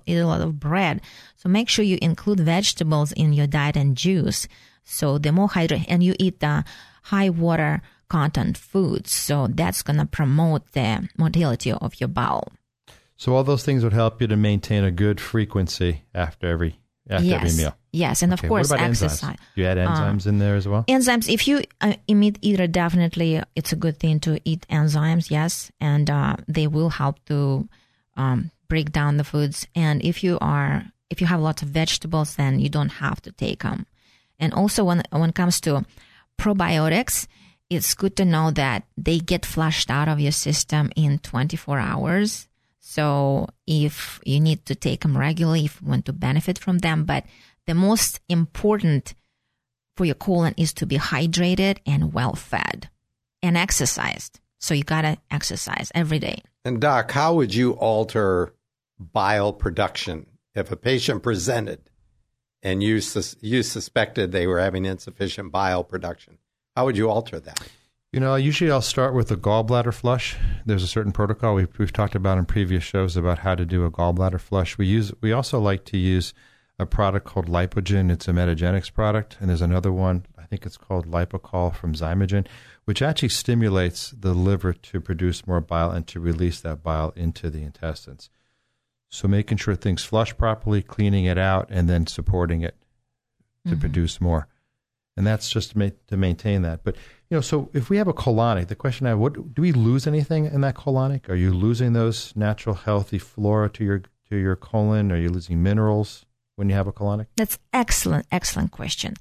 [0.06, 1.00] eat a lot of bread.
[1.36, 4.46] So make sure you include vegetables in your diet and juice.
[4.84, 6.64] So the more hydrated, and you eat the
[7.02, 9.10] high water content foods.
[9.12, 12.52] So that's going to promote the motility of your bowel.
[13.16, 16.76] So all those things would help you to maintain a good frequency after every
[17.08, 17.56] after every Yes.
[17.56, 17.74] meal.
[17.92, 19.20] Yes, and of course, exercise.
[19.20, 19.36] Enzymes?
[19.56, 20.84] You add Uh, enzymes in there as well.
[20.86, 25.30] Enzymes, if you uh, a meat eater, definitely it's a good thing to eat enzymes,
[25.30, 27.68] yes, and uh, they will help to
[28.16, 29.66] um, break down the foods.
[29.74, 33.32] And if you are, if you have lots of vegetables, then you don't have to
[33.32, 33.86] take them.
[34.38, 35.84] And also, when when it comes to
[36.38, 37.26] probiotics,
[37.70, 42.48] it's good to know that they get flushed out of your system in 24 hours.
[42.80, 47.04] So if you need to take them regularly, if you want to benefit from them,
[47.04, 47.24] but
[47.66, 49.14] the most important
[49.96, 52.90] for your colon is to be hydrated and well fed
[53.42, 54.40] and exercised.
[54.58, 56.42] So you gotta exercise every day.
[56.64, 58.54] And doc, how would you alter
[58.98, 61.88] bile production if a patient presented
[62.62, 66.38] and you sus- you suspected they were having insufficient bile production?
[66.80, 67.60] How would you alter that?
[68.10, 70.38] You know, usually I'll start with a gallbladder flush.
[70.64, 73.84] There's a certain protocol we've, we've talked about in previous shows about how to do
[73.84, 74.78] a gallbladder flush.
[74.78, 76.32] We use we also like to use
[76.78, 78.10] a product called Lipogen.
[78.10, 82.46] It's a Metagenics product, and there's another one I think it's called Lipocol from Xymogen,
[82.86, 87.50] which actually stimulates the liver to produce more bile and to release that bile into
[87.50, 88.30] the intestines.
[89.10, 92.74] So making sure things flush properly, cleaning it out, and then supporting it
[93.66, 93.80] to Mhm.
[93.80, 94.48] produce more.
[95.16, 96.82] And that's just to, ma- to maintain that.
[96.84, 96.96] But
[97.28, 99.72] you know, so if we have a colonic, the question I have, what do we
[99.72, 101.28] lose anything in that colonic?
[101.28, 105.12] Are you losing those natural healthy flora to your to your colon?
[105.12, 106.24] Are you losing minerals
[106.56, 107.26] when you have a colonic?
[107.36, 109.14] That's excellent, excellent question.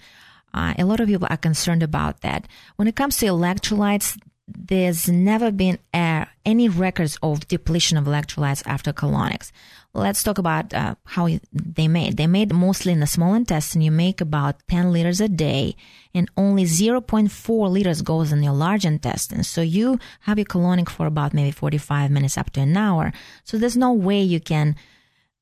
[0.53, 2.47] Uh, a lot of people are concerned about that.
[2.75, 8.63] When it comes to electrolytes, there's never been uh, any records of depletion of electrolytes
[8.65, 9.51] after colonics.
[9.93, 12.17] Let's talk about uh, how they made.
[12.17, 13.81] They made mostly in the small intestine.
[13.81, 15.75] You make about 10 liters a day,
[16.13, 19.43] and only 0.4 liters goes in your large intestine.
[19.43, 23.11] So you have your colonic for about maybe 45 minutes up to an hour.
[23.43, 24.75] So there's no way you can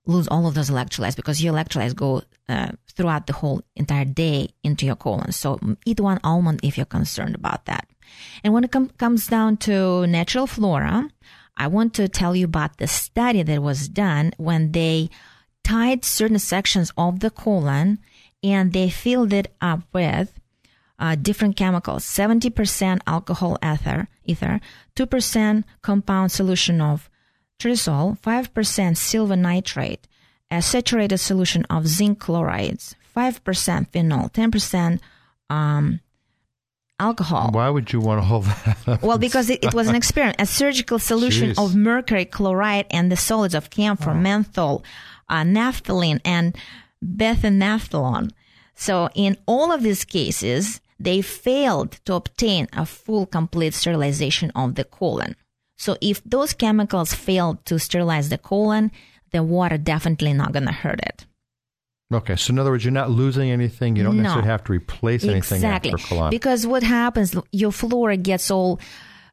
[0.06, 4.50] lose all of those electrolytes because your electrolytes go uh, throughout the whole entire day
[4.64, 5.34] into your colon.
[5.34, 7.88] So eat one almond if you're concerned about that.
[8.44, 11.10] And when it com- comes down to natural flora,
[11.58, 15.10] I want to tell you about the study that was done when they
[15.64, 18.00] tied certain sections of the colon
[18.44, 20.40] and they filled it up with
[21.00, 24.62] uh, different chemicals 70% alcohol ether, ether
[24.96, 27.10] 2% compound solution of
[27.60, 30.08] cresol, 5% silver nitrate,
[30.52, 35.00] a saturated solution of zinc chlorides, 5% phenol, 10%
[35.50, 36.00] um,
[37.00, 37.50] alcohol.
[37.52, 39.00] Why would you want to hold that?
[39.02, 41.64] Well, because it, it was an experiment, a surgical solution Jeez.
[41.64, 44.84] of mercury chloride and the solids of camphor, menthol,
[45.30, 46.56] uh, naphthalene, and
[47.04, 48.32] bethanaphthalone.
[48.76, 54.76] So in all of these cases, they failed to obtain a full, complete sterilization of
[54.76, 55.36] the colon.
[55.78, 58.92] So if those chemicals failed to sterilize the colon,
[59.32, 61.27] the water definitely not going to hurt it.
[62.14, 63.96] Okay, so in other words, you're not losing anything.
[63.98, 64.24] You don't No.
[64.24, 65.92] necessarily have to replace anything exactly.
[65.92, 66.30] after colon.
[66.30, 68.80] Because what happens, your flora gets all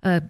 [0.02, 0.20] uh,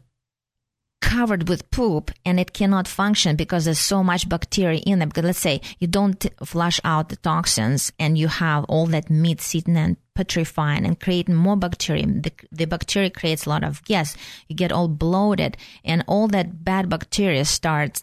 [1.00, 5.06] covered with poop and it cannot function because there's so much bacteria in it.
[5.06, 9.40] Because let's say you don't flush out the toxins and you have all that meat
[9.40, 12.06] sitting and petrifying and creating more bacteria.
[12.06, 14.16] The, the bacteria creates a lot of gas.
[14.48, 18.02] You get all bloated and all that bad bacteria starts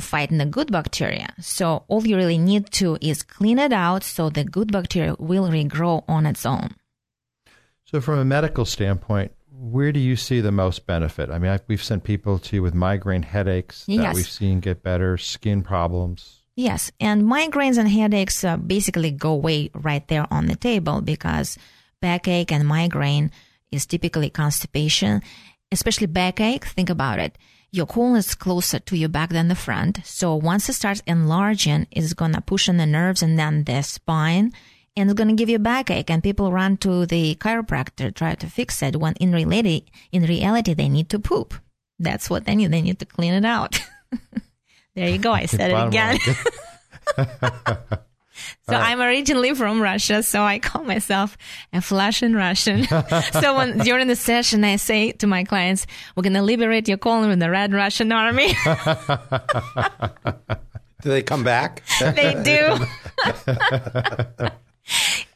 [0.00, 1.32] fighting the good bacteria.
[1.40, 5.48] So all you really need to is clean it out so the good bacteria will
[5.48, 6.74] regrow on its own.
[7.84, 11.30] So, from a medical standpoint, where do you see the most benefit?
[11.30, 14.14] I mean, I, we've sent people to you with migraine headaches that Yes.
[14.14, 16.40] we've seen get better, skin problems.
[16.56, 21.58] Yes, and migraines and headaches uh, basically go away right there on the table because
[22.00, 23.30] backache and migraine
[23.70, 25.20] is typically constipation,
[25.72, 26.64] especially backache.
[26.64, 27.36] Think about it.
[27.74, 29.98] Your colon is closer to your back than the front.
[30.04, 33.82] So once it starts enlarging, it's going to push on the nerves and then the
[33.82, 34.52] spine
[34.96, 36.08] and it's going to give you a backache.
[36.08, 40.72] And people run to the chiropractor, try to fix it when in reality, in reality,
[40.74, 41.52] they need to poop.
[41.98, 42.70] That's what they need.
[42.70, 43.80] They need to clean it out.
[44.94, 45.32] there you go.
[45.32, 46.18] I said it again.
[48.68, 48.80] line.
[48.80, 51.36] So I'm originally from Russia, so I call myself
[51.72, 52.84] a Flushing Russian.
[53.32, 57.28] so when during the session, I say to my clients, "We're gonna liberate your colon
[57.28, 58.54] with the Red Russian Army."
[61.02, 61.82] Do they come back?
[62.00, 62.78] they do.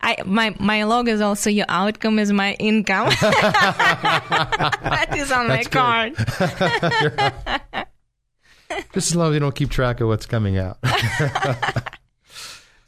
[0.01, 3.09] I my my logo is also your outcome is my income.
[3.21, 5.71] that is on my good.
[5.71, 6.17] card.
[8.95, 10.79] Just as long as you don't keep track of what's coming out.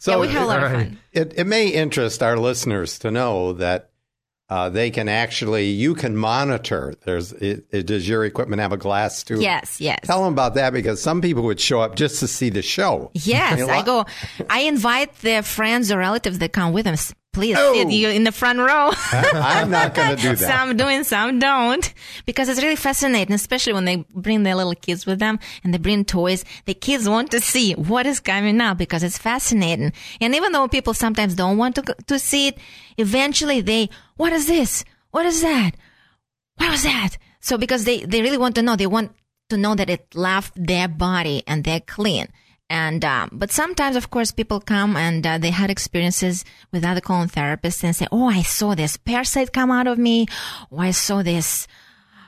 [0.00, 0.98] So Yeah, we have a lot of it- fun.
[1.12, 3.90] It, it may interest our listeners to know that
[4.48, 6.94] uh, they can actually, you can monitor.
[7.04, 9.40] There's, it, it, does your equipment have a glass too?
[9.40, 10.00] Yes, yes.
[10.02, 13.10] Tell them about that because some people would show up just to see the show.
[13.14, 14.06] Yes, I go.
[14.48, 16.96] I invite their friends or relatives that come with them.
[17.32, 17.74] Please Oh.
[17.74, 18.90] sit you in the front row.
[19.12, 20.38] I'm not going to do that.
[20.38, 21.94] some doing, some don't,
[22.26, 25.78] because it's really fascinating, especially when they bring their little kids with them and they
[25.78, 26.44] bring toys.
[26.64, 29.92] The kids want to see what is coming up because it's fascinating.
[30.20, 32.58] And even though people sometimes don't want to to see it,
[32.98, 34.84] eventually they, what is this?
[35.12, 35.72] What is that?
[36.56, 37.16] What was that?
[37.40, 39.12] So because they they really want to know, they want
[39.50, 42.26] to know that it left their body and they're clean.
[42.70, 47.00] And um, but sometimes, of course, people come and uh, they had experiences with other
[47.00, 50.28] colon therapists and say, "Oh, I saw this parasite come out of me.
[50.70, 51.66] Oh, I saw this,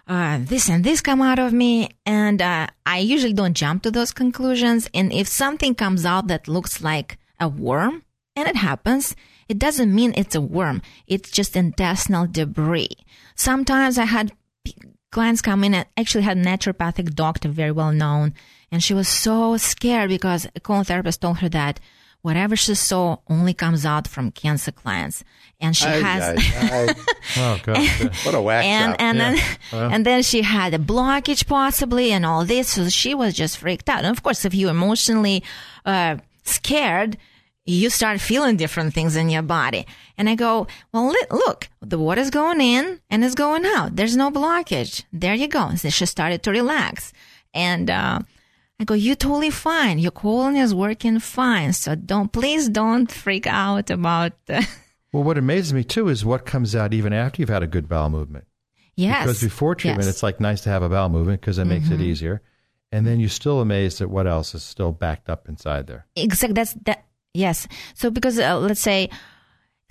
[0.09, 3.93] uh, this and this come out of me." And uh, I usually don't jump to
[3.93, 4.91] those conclusions.
[4.93, 8.03] And if something comes out that looks like a worm,
[8.35, 9.15] and it happens,
[9.49, 10.83] it doesn't mean it's a worm.
[11.07, 12.91] It's just intestinal debris.
[13.37, 14.33] Sometimes I had
[15.13, 18.35] clients come in and actually had a naturopathic doctor, very well known,
[18.73, 21.79] and she was so scared because a colon therapist told her that
[22.23, 25.23] whatever she saw only comes out from cancer clients,
[25.61, 26.23] and she has.
[27.37, 28.25] oh, gosh.
[28.27, 29.31] what a whack and and Yeah.
[29.35, 29.91] then Well.
[29.93, 33.89] and then she had a blockage possibly and all this so she was just freaked
[33.89, 35.43] out and of course if you're emotionally
[35.85, 37.17] uh, scared
[37.65, 39.87] you start feeling different things in your body
[40.19, 44.31] and i go well look the water's going in and it's going out there's no
[44.33, 47.13] blockage there you go so she started to relax
[47.55, 48.19] and uh,
[48.83, 49.99] I go, you're totally fine.
[49.99, 51.73] Your colon is working fine.
[51.73, 54.63] So don't, please don't freak out about, uh,
[55.13, 57.89] Well, what amazes me too is what comes out even after you've had a good
[57.89, 58.47] bowel movement.
[58.97, 59.25] yes.
[59.25, 60.15] Because before treatment, Yes.
[60.15, 62.43] it's like nice to have a bowel movement because it makes it easier.
[62.91, 66.07] And then you're still amazed at what else is still backed up inside there.
[66.17, 66.55] Exactly.
[66.55, 67.05] That's that.
[67.35, 67.67] Yes.
[67.95, 69.09] So because uh, let's say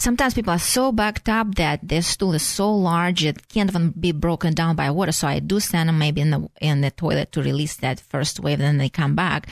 [0.02, 3.92] sometimes people are so backed up that their stool is so large it can't even
[3.92, 5.12] be broken down by water.
[5.12, 8.40] So I do send them maybe in the in the toilet to release that first
[8.40, 9.48] wave, then they come back.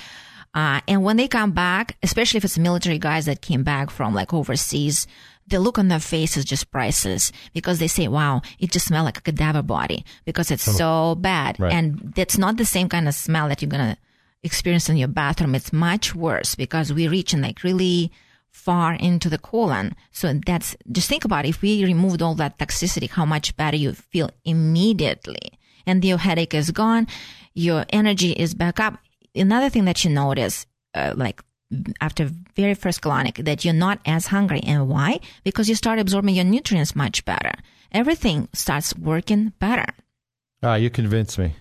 [0.53, 4.15] Uh, and when they come back, especially if it's military guys that came back from
[4.15, 5.05] like overseas,
[5.47, 9.05] the look on their face is just priceless because they say, wow, it just smells
[9.05, 10.71] like a cadaver body because it's Oh.
[10.71, 11.59] so bad.
[11.59, 11.71] Right.
[11.73, 13.97] And that's not the same kind of smell that you're going to
[14.41, 15.53] experience in your bathroom.
[15.53, 18.11] It's much worse because we reach in like really
[18.59, 19.95] far into the colon.
[20.11, 21.49] So that's just think about it.
[21.49, 25.53] if we removed all that toxicity, how much better you feel immediately.
[25.85, 27.07] And your headache is gone.
[27.53, 28.99] Your energy is back up.
[29.33, 31.41] Another thing that you notice, uh, like
[32.01, 34.61] after very first colonic, that you're not as hungry.
[34.61, 35.19] And why?
[35.43, 37.53] Because you start absorbing your nutrients much better.
[37.91, 39.85] Everything starts working better.
[40.61, 41.55] Ah, you convinced me.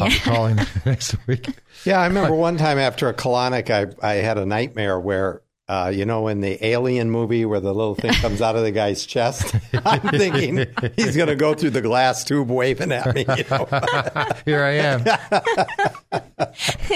[0.00, 1.48] I'll be calling next week.
[1.84, 5.92] Yeah, I remember one time after a colonic, I, I had a nightmare where, uh,
[5.94, 9.06] you know, in the Alien movie where the little thing comes out of the guy's
[9.06, 9.54] chest,
[9.84, 13.24] I'm thinking he's going to go through the glass tube waving at me.
[13.36, 13.68] You know?
[14.44, 15.04] Here I am.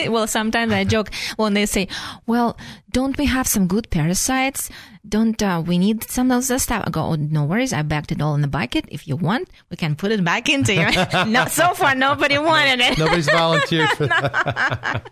[0.12, 1.86] well, sometimes I joke when they say,
[2.26, 2.58] "Well,
[2.90, 4.68] don't we have some good parasites?
[5.08, 8.10] Don't uh, we need some of this stuff?" I go, oh, "No worries, I backed
[8.10, 8.86] it all in the bucket.
[8.88, 10.90] If you want, we can put it back into you."
[11.30, 12.98] no, so far nobody wanted it.
[12.98, 15.10] Nobody's volunteered for that.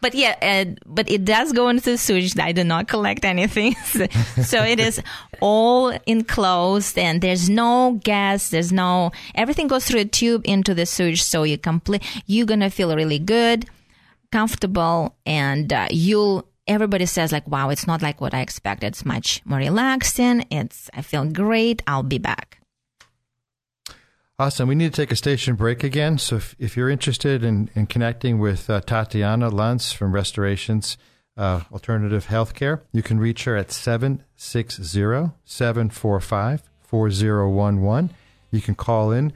[0.00, 2.38] But yeah, but it does go into the sewage.
[2.38, 3.74] I do not collect anything,
[4.42, 5.02] so it is
[5.40, 8.50] all enclosed, and there's no gas.
[8.50, 11.22] There's no everything goes through a tube into the sewage.
[11.22, 12.02] So you complete.
[12.26, 13.66] You're gonna feel really good,
[14.32, 16.46] comfortable, and uh, you'll.
[16.66, 18.86] Everybody says like, "Wow, it's not like what I expected.
[18.88, 20.46] It's much more relaxing.
[20.50, 21.82] It's I feel great.
[21.86, 22.59] I'll be back."
[24.40, 24.70] Awesome.
[24.70, 26.16] We need to take a station break again.
[26.16, 30.96] So if, if you're interested in, in connecting with uh, Tatiana Luntz from Restorations
[31.36, 34.82] uh, Alternative Healthcare, you can reach her at 760
[35.44, 38.14] 745 4011.
[38.50, 39.34] You can call in.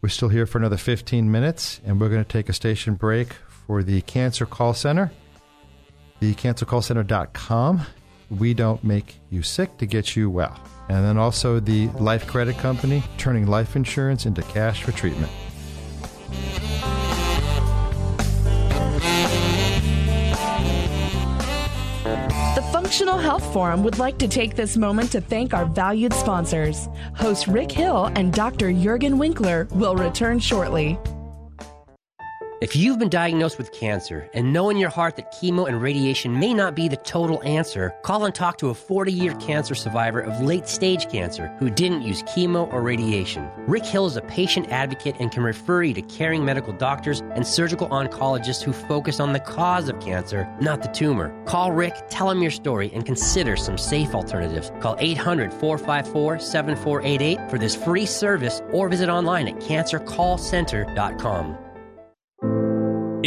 [0.00, 3.34] We're still here for another 15 minutes, and we're going to take a station break
[3.66, 5.12] for the Cancer Call Center.
[6.20, 7.82] The cancercallcenter.com.
[8.30, 10.58] We don't make you sick to get you well.
[10.88, 15.30] And then also the Life Credit Company, turning life insurance into cash for treatment.
[22.54, 26.88] The Functional Health Forum would like to take this moment to thank our valued sponsors.
[27.14, 28.70] Host Rick Hill and Dr.
[28.70, 30.98] Juergen Winkler will return shortly.
[32.60, 36.36] If you've been diagnosed with cancer and know in your heart that chemo and radiation
[36.36, 40.18] may not be the total answer, call and talk to a 40 year cancer survivor
[40.18, 43.48] of late stage cancer who didn't use chemo or radiation.
[43.58, 47.46] Rick Hill is a patient advocate and can refer you to caring medical doctors and
[47.46, 51.32] surgical oncologists who focus on the cause of cancer, not the tumor.
[51.44, 54.72] Call Rick, tell him your story, and consider some safe alternatives.
[54.80, 61.56] Call 800 454 7488 for this free service or visit online at cancercallcenter.com.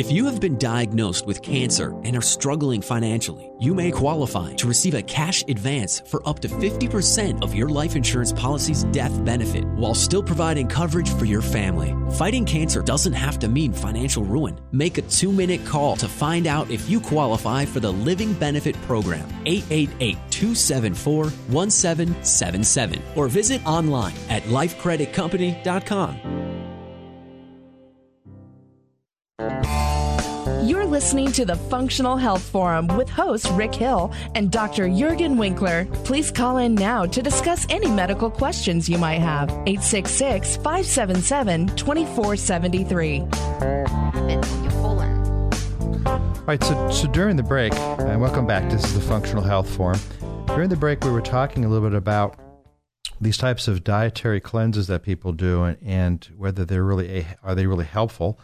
[0.02, 4.68] If you have been diagnosed with cancer and are struggling financially, you may qualify to
[4.68, 9.64] receive a cash advance for up to 50% of your life insurance policy's death benefit
[9.76, 11.94] while still providing coverage for your family.
[12.16, 14.60] Fighting cancer doesn't have to mean financial ruin.
[14.72, 18.76] Make a two minute call to find out if you qualify for the Living Benefit
[18.88, 26.42] Program, 888 274 1777, or visit online at lifecreditcompany.com.
[30.64, 34.88] You're listening to the Functional Health Forum with host Rick Hill and Dr.
[34.88, 35.86] Juergen Winkler.
[36.04, 39.50] Please call in now to discuss any medical questions you might have.
[39.50, 43.22] 866 577 2473.
[46.02, 48.70] All right, so, so during the break, and welcome back.
[48.70, 50.00] This is the Functional Health Forum.
[50.46, 52.38] During the break, we were talking a little bit about
[53.20, 57.56] these types of dietary cleanses that people do, and, and whether they're really a, are
[57.56, 58.40] they really helpful.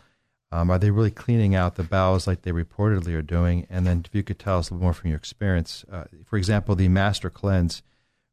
[0.52, 3.68] Um, are they really cleaning out the bowels like they reportedly are doing?
[3.70, 6.38] And then, if you could tell us a little more from your experience, uh, for
[6.38, 7.82] example, the Master Cleanse,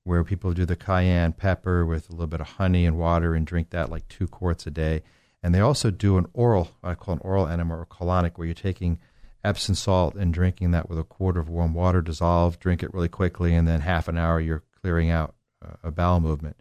[0.05, 3.47] where people do the cayenne pepper with a little bit of honey and water and
[3.47, 5.03] drink that like two quarts a day.
[5.43, 8.55] And they also do an oral, I call an oral enema or colonic, where you're
[8.55, 8.99] taking
[9.43, 13.09] Epsom salt and drinking that with a quart of warm water dissolved, drink it really
[13.09, 15.35] quickly, and then half an hour you're clearing out
[15.65, 16.57] uh, a bowel movement.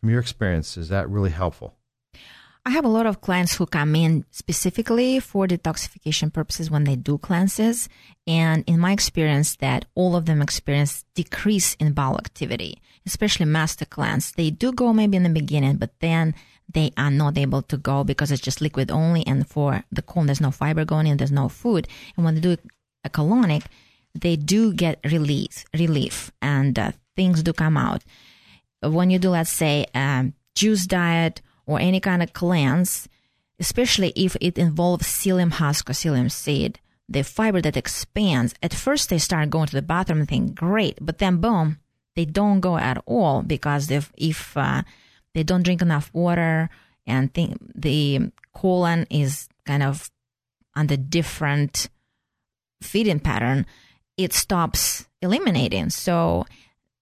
[0.00, 1.74] From your experience, is that really helpful?
[2.64, 6.94] I have a lot of clients who come in specifically for detoxification purposes when they
[6.94, 7.88] do cleanses.
[8.24, 13.84] And in my experience, that all of them experience decrease in bowel activity, especially master
[13.84, 14.30] cleanse.
[14.32, 16.36] They do go maybe in the beginning, but then
[16.72, 19.26] they are not able to go because it's just liquid only.
[19.26, 21.88] And for the colon, there's no fiber going in, there's no food.
[22.16, 22.56] And when they do
[23.02, 23.64] a colonic,
[24.14, 28.04] they do get relief, relief, and uh, things do come out.
[28.82, 33.08] When you do, let's say, um, juice diet or any kind of cleanse,
[33.58, 38.54] especially if it involves psyllium husk or psyllium seed, the fiber that expands.
[38.62, 40.98] At first, they start going to the bathroom and think, great.
[41.00, 41.78] But then, boom,
[42.16, 44.82] they don't go at all because if, if uh,
[45.34, 46.70] they don't drink enough water
[47.06, 50.10] and think the colon is kind of
[50.74, 51.88] on under different
[52.82, 53.66] feeding pattern,
[54.16, 55.90] it stops eliminating.
[55.90, 56.46] So,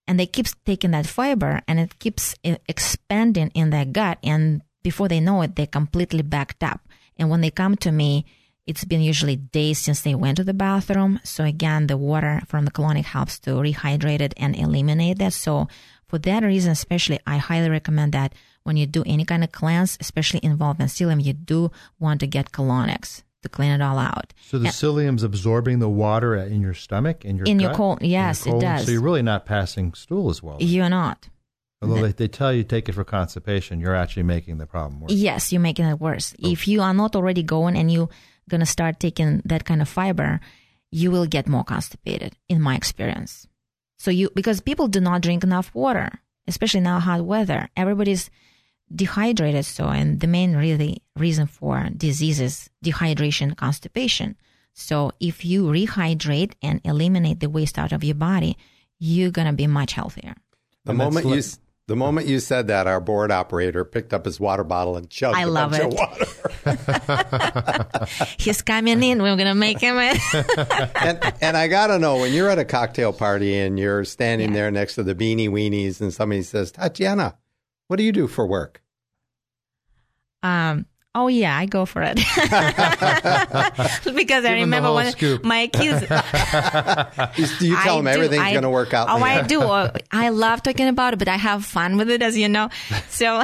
[0.07, 4.19] and they keep taking that fiber and it keeps e- expanding in their gut.
[4.23, 6.81] And before they know it, they're completely backed up.
[7.17, 8.25] And when they come to me,
[8.67, 11.21] it's been usually days since they went to the bathroom.
[11.25, 15.33] So again, the water from the colonic helps to rehydrate it and eliminate that.
[15.33, 15.69] So
[16.07, 19.97] for that reason, especially, I highly recommend that when you do any kind of cleanse,
[20.01, 24.33] especially involving psyllium, you do want to get colonics to clean it all out.
[24.43, 27.99] So the And- psyllium's absorbing the water in your stomach, in your In your colon,
[28.01, 28.85] in your yes, it does.
[28.87, 30.59] So you're really not passing stool as well.
[30.61, 31.29] You're not.
[31.83, 35.13] Although they, they tell you take it for constipation, you're actually making the problem worse.
[35.13, 36.35] Yes, you're making it worse.
[36.43, 36.51] Oh.
[36.51, 38.11] If you are not already going and you're
[38.51, 40.41] going to start taking that kind of fiber,
[40.91, 43.47] you will get more constipated, in my experience.
[43.99, 46.11] So you, because people do not drink enough water,
[46.47, 48.29] especially now hot weather, everybody's
[48.95, 49.65] dehydrated.
[49.65, 54.37] So, and the main really reason for disease is dehydration, constipation.
[54.73, 58.57] So if you rehydrate and eliminate the waste out of your body,
[58.99, 60.35] you're going to be much healthier.
[60.85, 61.45] The And moment you like-
[61.87, 65.37] the moment you said that, our board operator picked up his water bottle and chugged
[65.37, 66.01] I a love bunch it.
[66.67, 68.07] of water.
[68.39, 69.21] He's coming in.
[69.21, 70.21] We're going to make him it.
[71.03, 74.53] and, and I got to know when you're at a cocktail party and you're standing
[74.53, 77.37] there next to the beanie weenies and somebody says, Tatiana,
[77.91, 78.81] what do you do for work?
[80.45, 82.31] Um, oh yeah, I go for it because
[84.05, 85.45] I Give 'em the remember when scoop.
[85.45, 86.01] my kids.
[86.01, 86.07] do
[87.67, 89.09] you tell I them do- everything's going to work out.
[89.11, 89.61] Oh, I do.
[89.61, 92.69] Uh, I love talking about it, but I have fun with it, as you know.
[93.11, 93.43] So.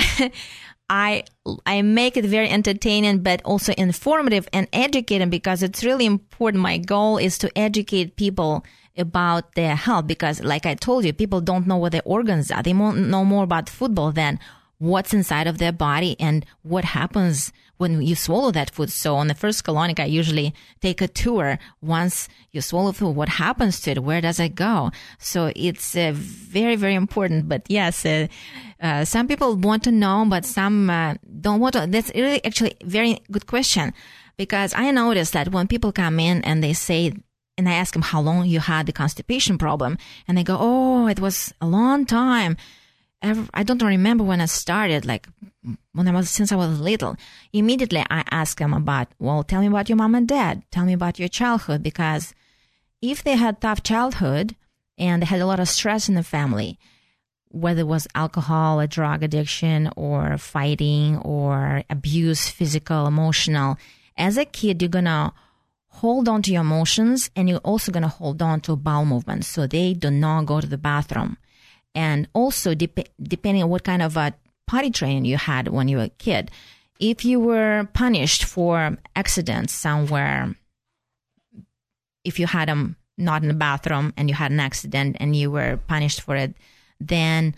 [0.88, 1.24] I
[1.66, 6.62] I make it very entertaining, but also informative and educating because it's really important.
[6.62, 8.64] My goal is to educate people
[8.96, 12.62] about their health because, like I told you, people don't know what their organs are.
[12.62, 14.38] They know more about football than
[14.78, 18.90] what's inside of their body and what happens when you swallow that food.
[18.90, 21.58] So on the first colonic, I usually take a tour.
[21.82, 24.02] Once you swallow food, what happens to it?
[24.02, 24.90] Where does it go?
[25.18, 27.48] So it's uh, very, very important.
[27.48, 28.28] But yes, uh,
[28.80, 31.86] uh, some people want to know, but some uh, don't want to.
[31.86, 33.92] That's really actually very good question
[34.36, 37.12] because I noticed that when people come in and they say,
[37.56, 41.06] and I ask them how long you had the constipation problem, and they go, "Oh,
[41.06, 42.56] it was a long time."
[43.22, 45.26] I don't remember when I started, like
[45.92, 47.16] when I was since I was little.
[47.52, 50.62] Immediately, I ask them about, well, tell me about your mom and dad.
[50.70, 52.34] Tell me about your childhood, because
[53.02, 54.54] if they had tough childhood
[54.96, 56.78] and they had a lot of stress in the family,
[57.48, 63.76] whether it was alcohol or drug addiction or fighting or abuse, physical, emotional,
[64.16, 65.32] as a kid, you're gonna
[66.00, 69.66] hold on to your emotions and you're also gonna hold on to bowel movements so
[69.66, 71.36] they do not go to the bathroom.
[71.94, 74.34] And also, dep- depending on what kind of a
[74.66, 76.50] potty training you had when you were a kid,
[77.00, 80.54] if you were punished for accidents somewhere,
[82.24, 85.50] if you had them not in the bathroom and you had an accident and you
[85.50, 86.54] were punished for it,
[87.00, 87.54] then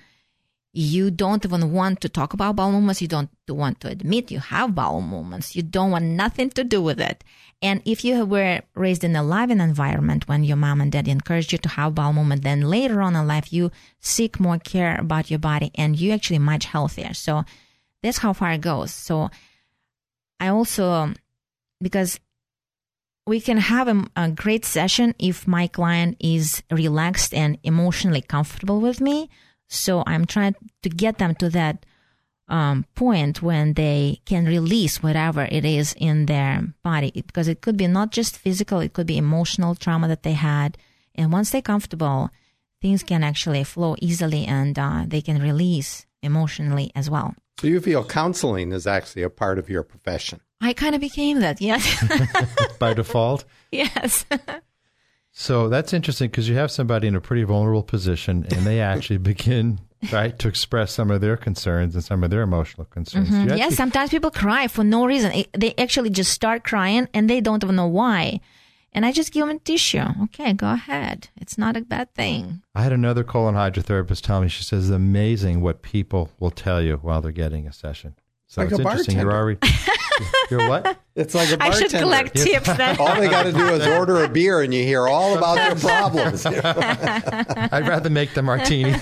[0.73, 3.01] you don't even want to talk about bowel movements.
[3.01, 5.57] You don't want to admit you have bowel movements.
[5.57, 7.25] You don't want nothing to do with it.
[7.61, 11.53] And if you were raised in a loving environment when your mom and dad encouraged
[11.53, 15.31] you to have bowel movement, then later on in life you seek more care about
[15.31, 17.15] your body and you're actually much healthier.
[17.15, 17.45] So
[18.03, 18.93] that's how far it goes.
[18.93, 19.31] So
[20.39, 21.15] I also,
[21.81, 22.21] because
[23.27, 28.81] we can have a, a great session if my client is relaxed and emotionally comfortable
[28.81, 29.29] with me.
[29.69, 31.85] So I'm trying to get them to that
[32.49, 37.77] um, point when they can release whatever it is in their body because it could
[37.77, 40.79] be not just physical, it could be emotional trauma that they had.
[41.15, 42.31] And once they're comfortable,
[42.81, 47.35] things can actually flow easily and uh, they can release emotionally as well.
[47.61, 50.41] So you feel counseling is actually a part of your profession.
[50.61, 51.85] I kind of became that, yes.
[52.79, 53.45] By default.
[53.73, 54.25] yes.
[55.41, 59.19] So that's interesting because you have somebody in a pretty vulnerable position and they actually
[59.19, 59.79] begin
[60.13, 63.31] right to express some of their concerns and some of their emotional concerns.
[63.31, 63.51] Mhm.
[63.53, 65.31] You Yeah, sometimes people cry for no reason.
[65.33, 68.41] It- they actually just start crying and they don't even know why.
[68.93, 70.03] And I just give them a tissue.
[70.25, 71.29] Okay, go ahead.
[71.37, 72.63] It's not a bad thing.
[72.75, 76.83] I had another colon hydrotherapist tell me, she says, it's amazing what people will tell
[76.83, 78.15] you while they're getting a session.
[78.51, 79.17] So Like it's a interesting.
[79.19, 79.67] You're bartender.
[79.67, 80.99] already, you're what?
[81.15, 81.85] It's like a I bartender.
[81.85, 82.97] I should collect tips then.
[82.99, 85.75] All they got to do is order a beer, and you hear all about their
[85.91, 86.47] problems.
[86.47, 88.95] I'd rather make the martini.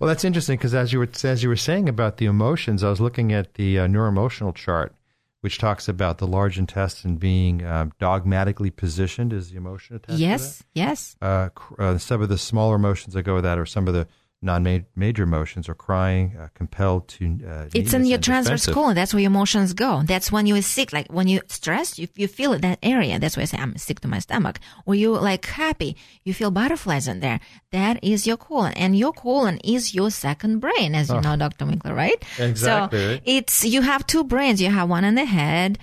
[0.00, 2.90] well, that's interesting because as you were as you were saying about the emotions, I
[2.90, 4.94] was looking at the uh, neuroemotional chart
[5.42, 9.32] which talks about the large intestine being um, dogmatically positioned.
[9.32, 10.18] Is the emotion attached?
[10.18, 11.12] Yes, yes.
[11.12, 11.26] To that?
[11.26, 13.94] Uh, cr- uh, some of the smaller emotions that go with that are some of
[13.94, 14.08] the
[14.42, 17.38] non-major emotions or crying, uh, compelled to.
[17.46, 18.94] Uh, It's in your transverse colon.
[18.94, 20.02] That's where your emotions go.
[20.04, 20.92] That's when you're sick.
[20.92, 23.18] Like when you're stressed, you, you feel that area.
[23.18, 24.60] That's why I say I'm sick to my stomach.
[24.84, 27.40] Or you like happy, you feel butterflies in there.
[27.72, 28.72] That is your colon.
[28.74, 31.20] And your colon is your second brain, as you Oh.
[31.20, 31.64] know, Dr.
[31.66, 32.22] Winkler, right?
[32.38, 34.60] Exactly, So it's, you have two brains.
[34.60, 35.78] You have one in the head.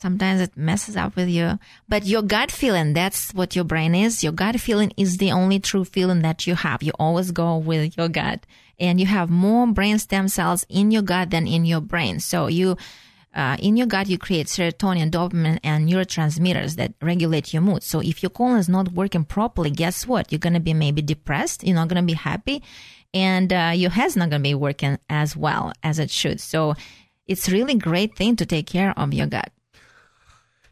[0.00, 4.22] Sometimes it messes up with you, but your gut feeling, that's what your brain is.
[4.22, 6.84] Your gut feeling is the only true feeling that you have.
[6.84, 8.46] You always go with your gut
[8.78, 12.20] and you have more brain stem cells in your gut than in your brain.
[12.20, 12.76] So you,
[13.34, 17.82] uh, in your gut, you create serotonin, dopamine, and neurotransmitters that regulate your mood.
[17.82, 20.30] So if your colon is not working properly, guess what?
[20.30, 21.64] You're going to be maybe depressed.
[21.64, 22.62] You're not going to be happy
[23.12, 26.40] and uh, your head's not going to be working as well as it should.
[26.40, 26.74] So
[27.26, 29.50] it's really great thing to take care of your gut.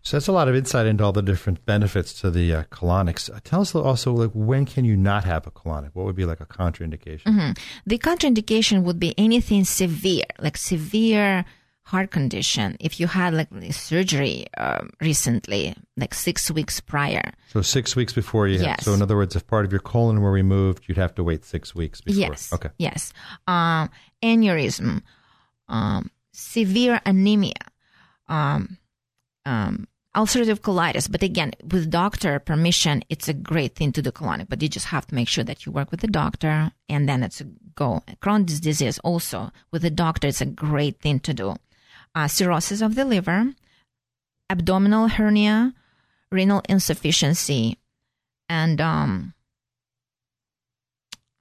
[0.07, 3.29] So that's a lot of insight into all the different benefits to the uh, colonics.
[3.29, 5.91] Uh, tell us also, like, when can you not have a colonic?
[5.95, 7.25] What would be like a contraindication?
[7.25, 7.51] hmm
[7.89, 11.45] The contraindication would be anything severe, like severe
[11.83, 12.77] heart condition.
[12.79, 18.47] If you had like surgery uh, recently, like six weeks prior, So six weeks before
[18.47, 18.61] you.
[18.61, 18.85] Yes.
[18.85, 21.45] So in other words, if part of your colon were removed, you'd have to wait
[21.45, 22.21] six weeks before.
[22.21, 22.53] Yes.
[22.53, 22.69] Okay.
[22.79, 23.13] Yes.
[23.49, 23.91] Um,
[24.23, 25.03] aneurysm,
[25.69, 27.55] um, severe anemia,
[28.29, 28.79] um,
[29.45, 31.11] um, ulcerative colitis.
[31.11, 34.87] But again, with doctor permission, it's a great thing to do colonic, but you just
[34.87, 38.03] have to make sure that you work with the doctor and then it's a go.
[38.23, 41.57] Crohn's disease also with the doctor, it's a great thing to do.
[42.15, 43.53] Uh, cirrhosis of the liver,
[44.49, 45.75] abdominal hernia,
[46.33, 47.79] renal insufficiency,
[48.49, 49.35] and, um,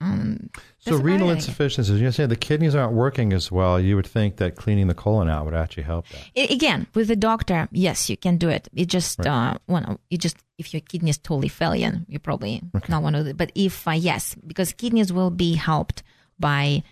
[0.02, 0.50] um,
[0.86, 1.36] So renal it.
[1.36, 1.94] insufficiency.
[1.94, 3.80] You're saying the kidneys aren't working as well.
[3.80, 6.52] You would think that cleaning the colon out would actually help that.
[6.52, 9.28] Again with the doctor yes you can do it you just Right.
[9.28, 13.26] uh well you just if your kidney is totally failing you probably not want to
[13.26, 16.04] it but if uh, yes because kidneys will be helped
[16.40, 16.84] by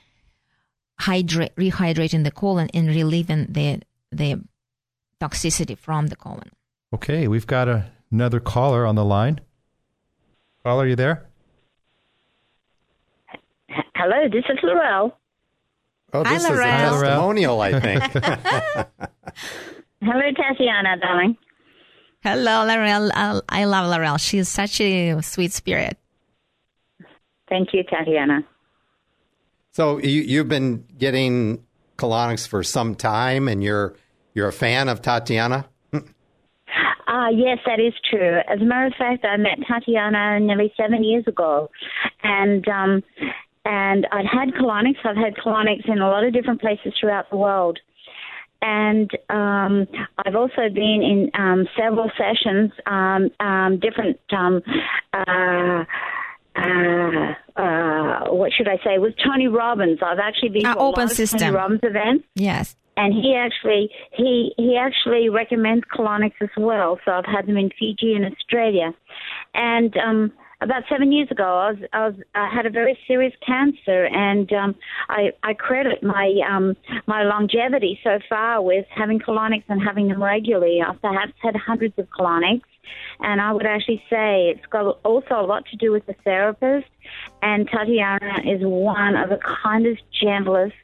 [0.99, 3.81] hydrate rehydrating the colon and relieving the
[4.11, 4.41] the
[5.21, 6.49] toxicity from the colon
[6.93, 9.41] Okay, we've got a, another caller on the line.
[10.63, 11.25] Caller, are you there?
[13.95, 15.17] Hello, this is Laurel.
[16.13, 17.01] Oh, Hi, this is a Laurel.
[17.01, 18.03] testimonial, I think.
[20.01, 21.37] Hello, Tatiana, darling.
[22.23, 25.97] hello Laurel I, I love Laurel she's such a sweet spirit
[27.49, 28.45] Thank you, Tatiana.
[29.71, 31.63] so you, you've been getting
[31.97, 33.95] colonics for some time, and you're
[34.33, 35.67] you're a fan of Tatiana.
[37.07, 38.39] Ah, yes, that is true.
[38.49, 41.69] As a matter of fact, I met Tatiana nearly seven years ago,
[42.23, 43.03] and um,
[43.65, 44.97] and I'd had colonics.
[45.03, 47.79] I've had colonics in a lot of different places throughout the world,
[48.61, 49.87] and um,
[50.25, 54.19] I've also been in um, several sessions, um, um, different.
[54.31, 54.61] Um,
[55.13, 55.83] uh,
[56.55, 58.99] uh, uh, what should I say?
[58.99, 61.39] With Tony Robbins, I've actually been Ah, to a open system.
[61.39, 66.99] Tony Robbins events yes and he actually he he actually recommends colonics as well.
[67.05, 68.93] So I've had them in Fiji and Australia,
[69.53, 70.31] and um,
[70.63, 74.51] about seven years ago, I was I was I had a very serious cancer, and
[74.53, 74.75] um,
[75.09, 80.23] I I credit my um, my longevity so far with having colonics and having them
[80.23, 80.81] regularly.
[80.81, 82.61] I've perhaps had hundreds of colonics.
[83.21, 86.87] And I would actually say it's got also a lot to do with the therapist.
[87.41, 90.75] And Tatiana is one of the kindest, gentlest,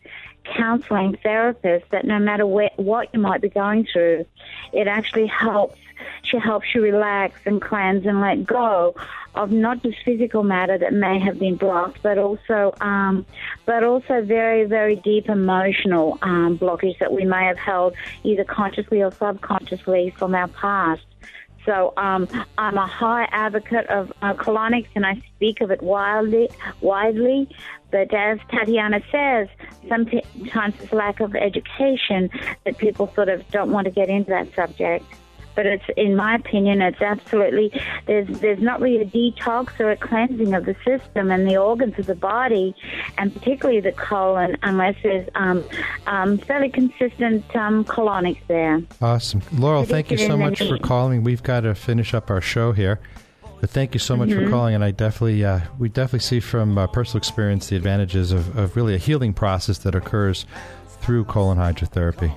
[0.56, 4.26] counseling therapist that no matter where, what you might be going through,
[4.74, 5.78] it actually helps.
[6.24, 8.96] She helps you relax and cleanse and let go
[9.36, 13.26] of not just physical matter that may have been blocked, but also, um,
[13.66, 17.94] but also very, very deep emotional um, blockage that we may have held
[18.24, 21.04] either consciously or subconsciously from our past.
[21.70, 26.50] So um, I'm a high advocate of uh, colonics, and I speak of it wildly,
[26.82, 27.48] widely.
[27.92, 29.50] But as Tatiana says,
[29.88, 32.32] sometimes it's lack of education
[32.66, 35.06] that people sort of don't want to get into that subject.
[35.56, 37.72] But it's, in my opinion, it's absolutely
[38.06, 42.00] there's there's not really a detox or a cleansing of the system and the organs
[42.00, 42.74] of the body,
[43.18, 45.64] and particularly the colon, unless there's um,
[46.08, 48.82] um, fairly consistent um, colonics there.
[49.02, 49.42] Awesome.
[49.52, 51.24] Laurel, thank you so much for calling.
[51.24, 53.00] We've got to finish up our show here.
[53.60, 54.50] But thank you so much for Mhm.
[54.50, 58.58] calling, and I definitely, uh, we definitely see from uh, personal experience the advantages of,
[58.58, 60.46] of really a healing process that occurs
[61.02, 62.32] through colon hydrotherapy.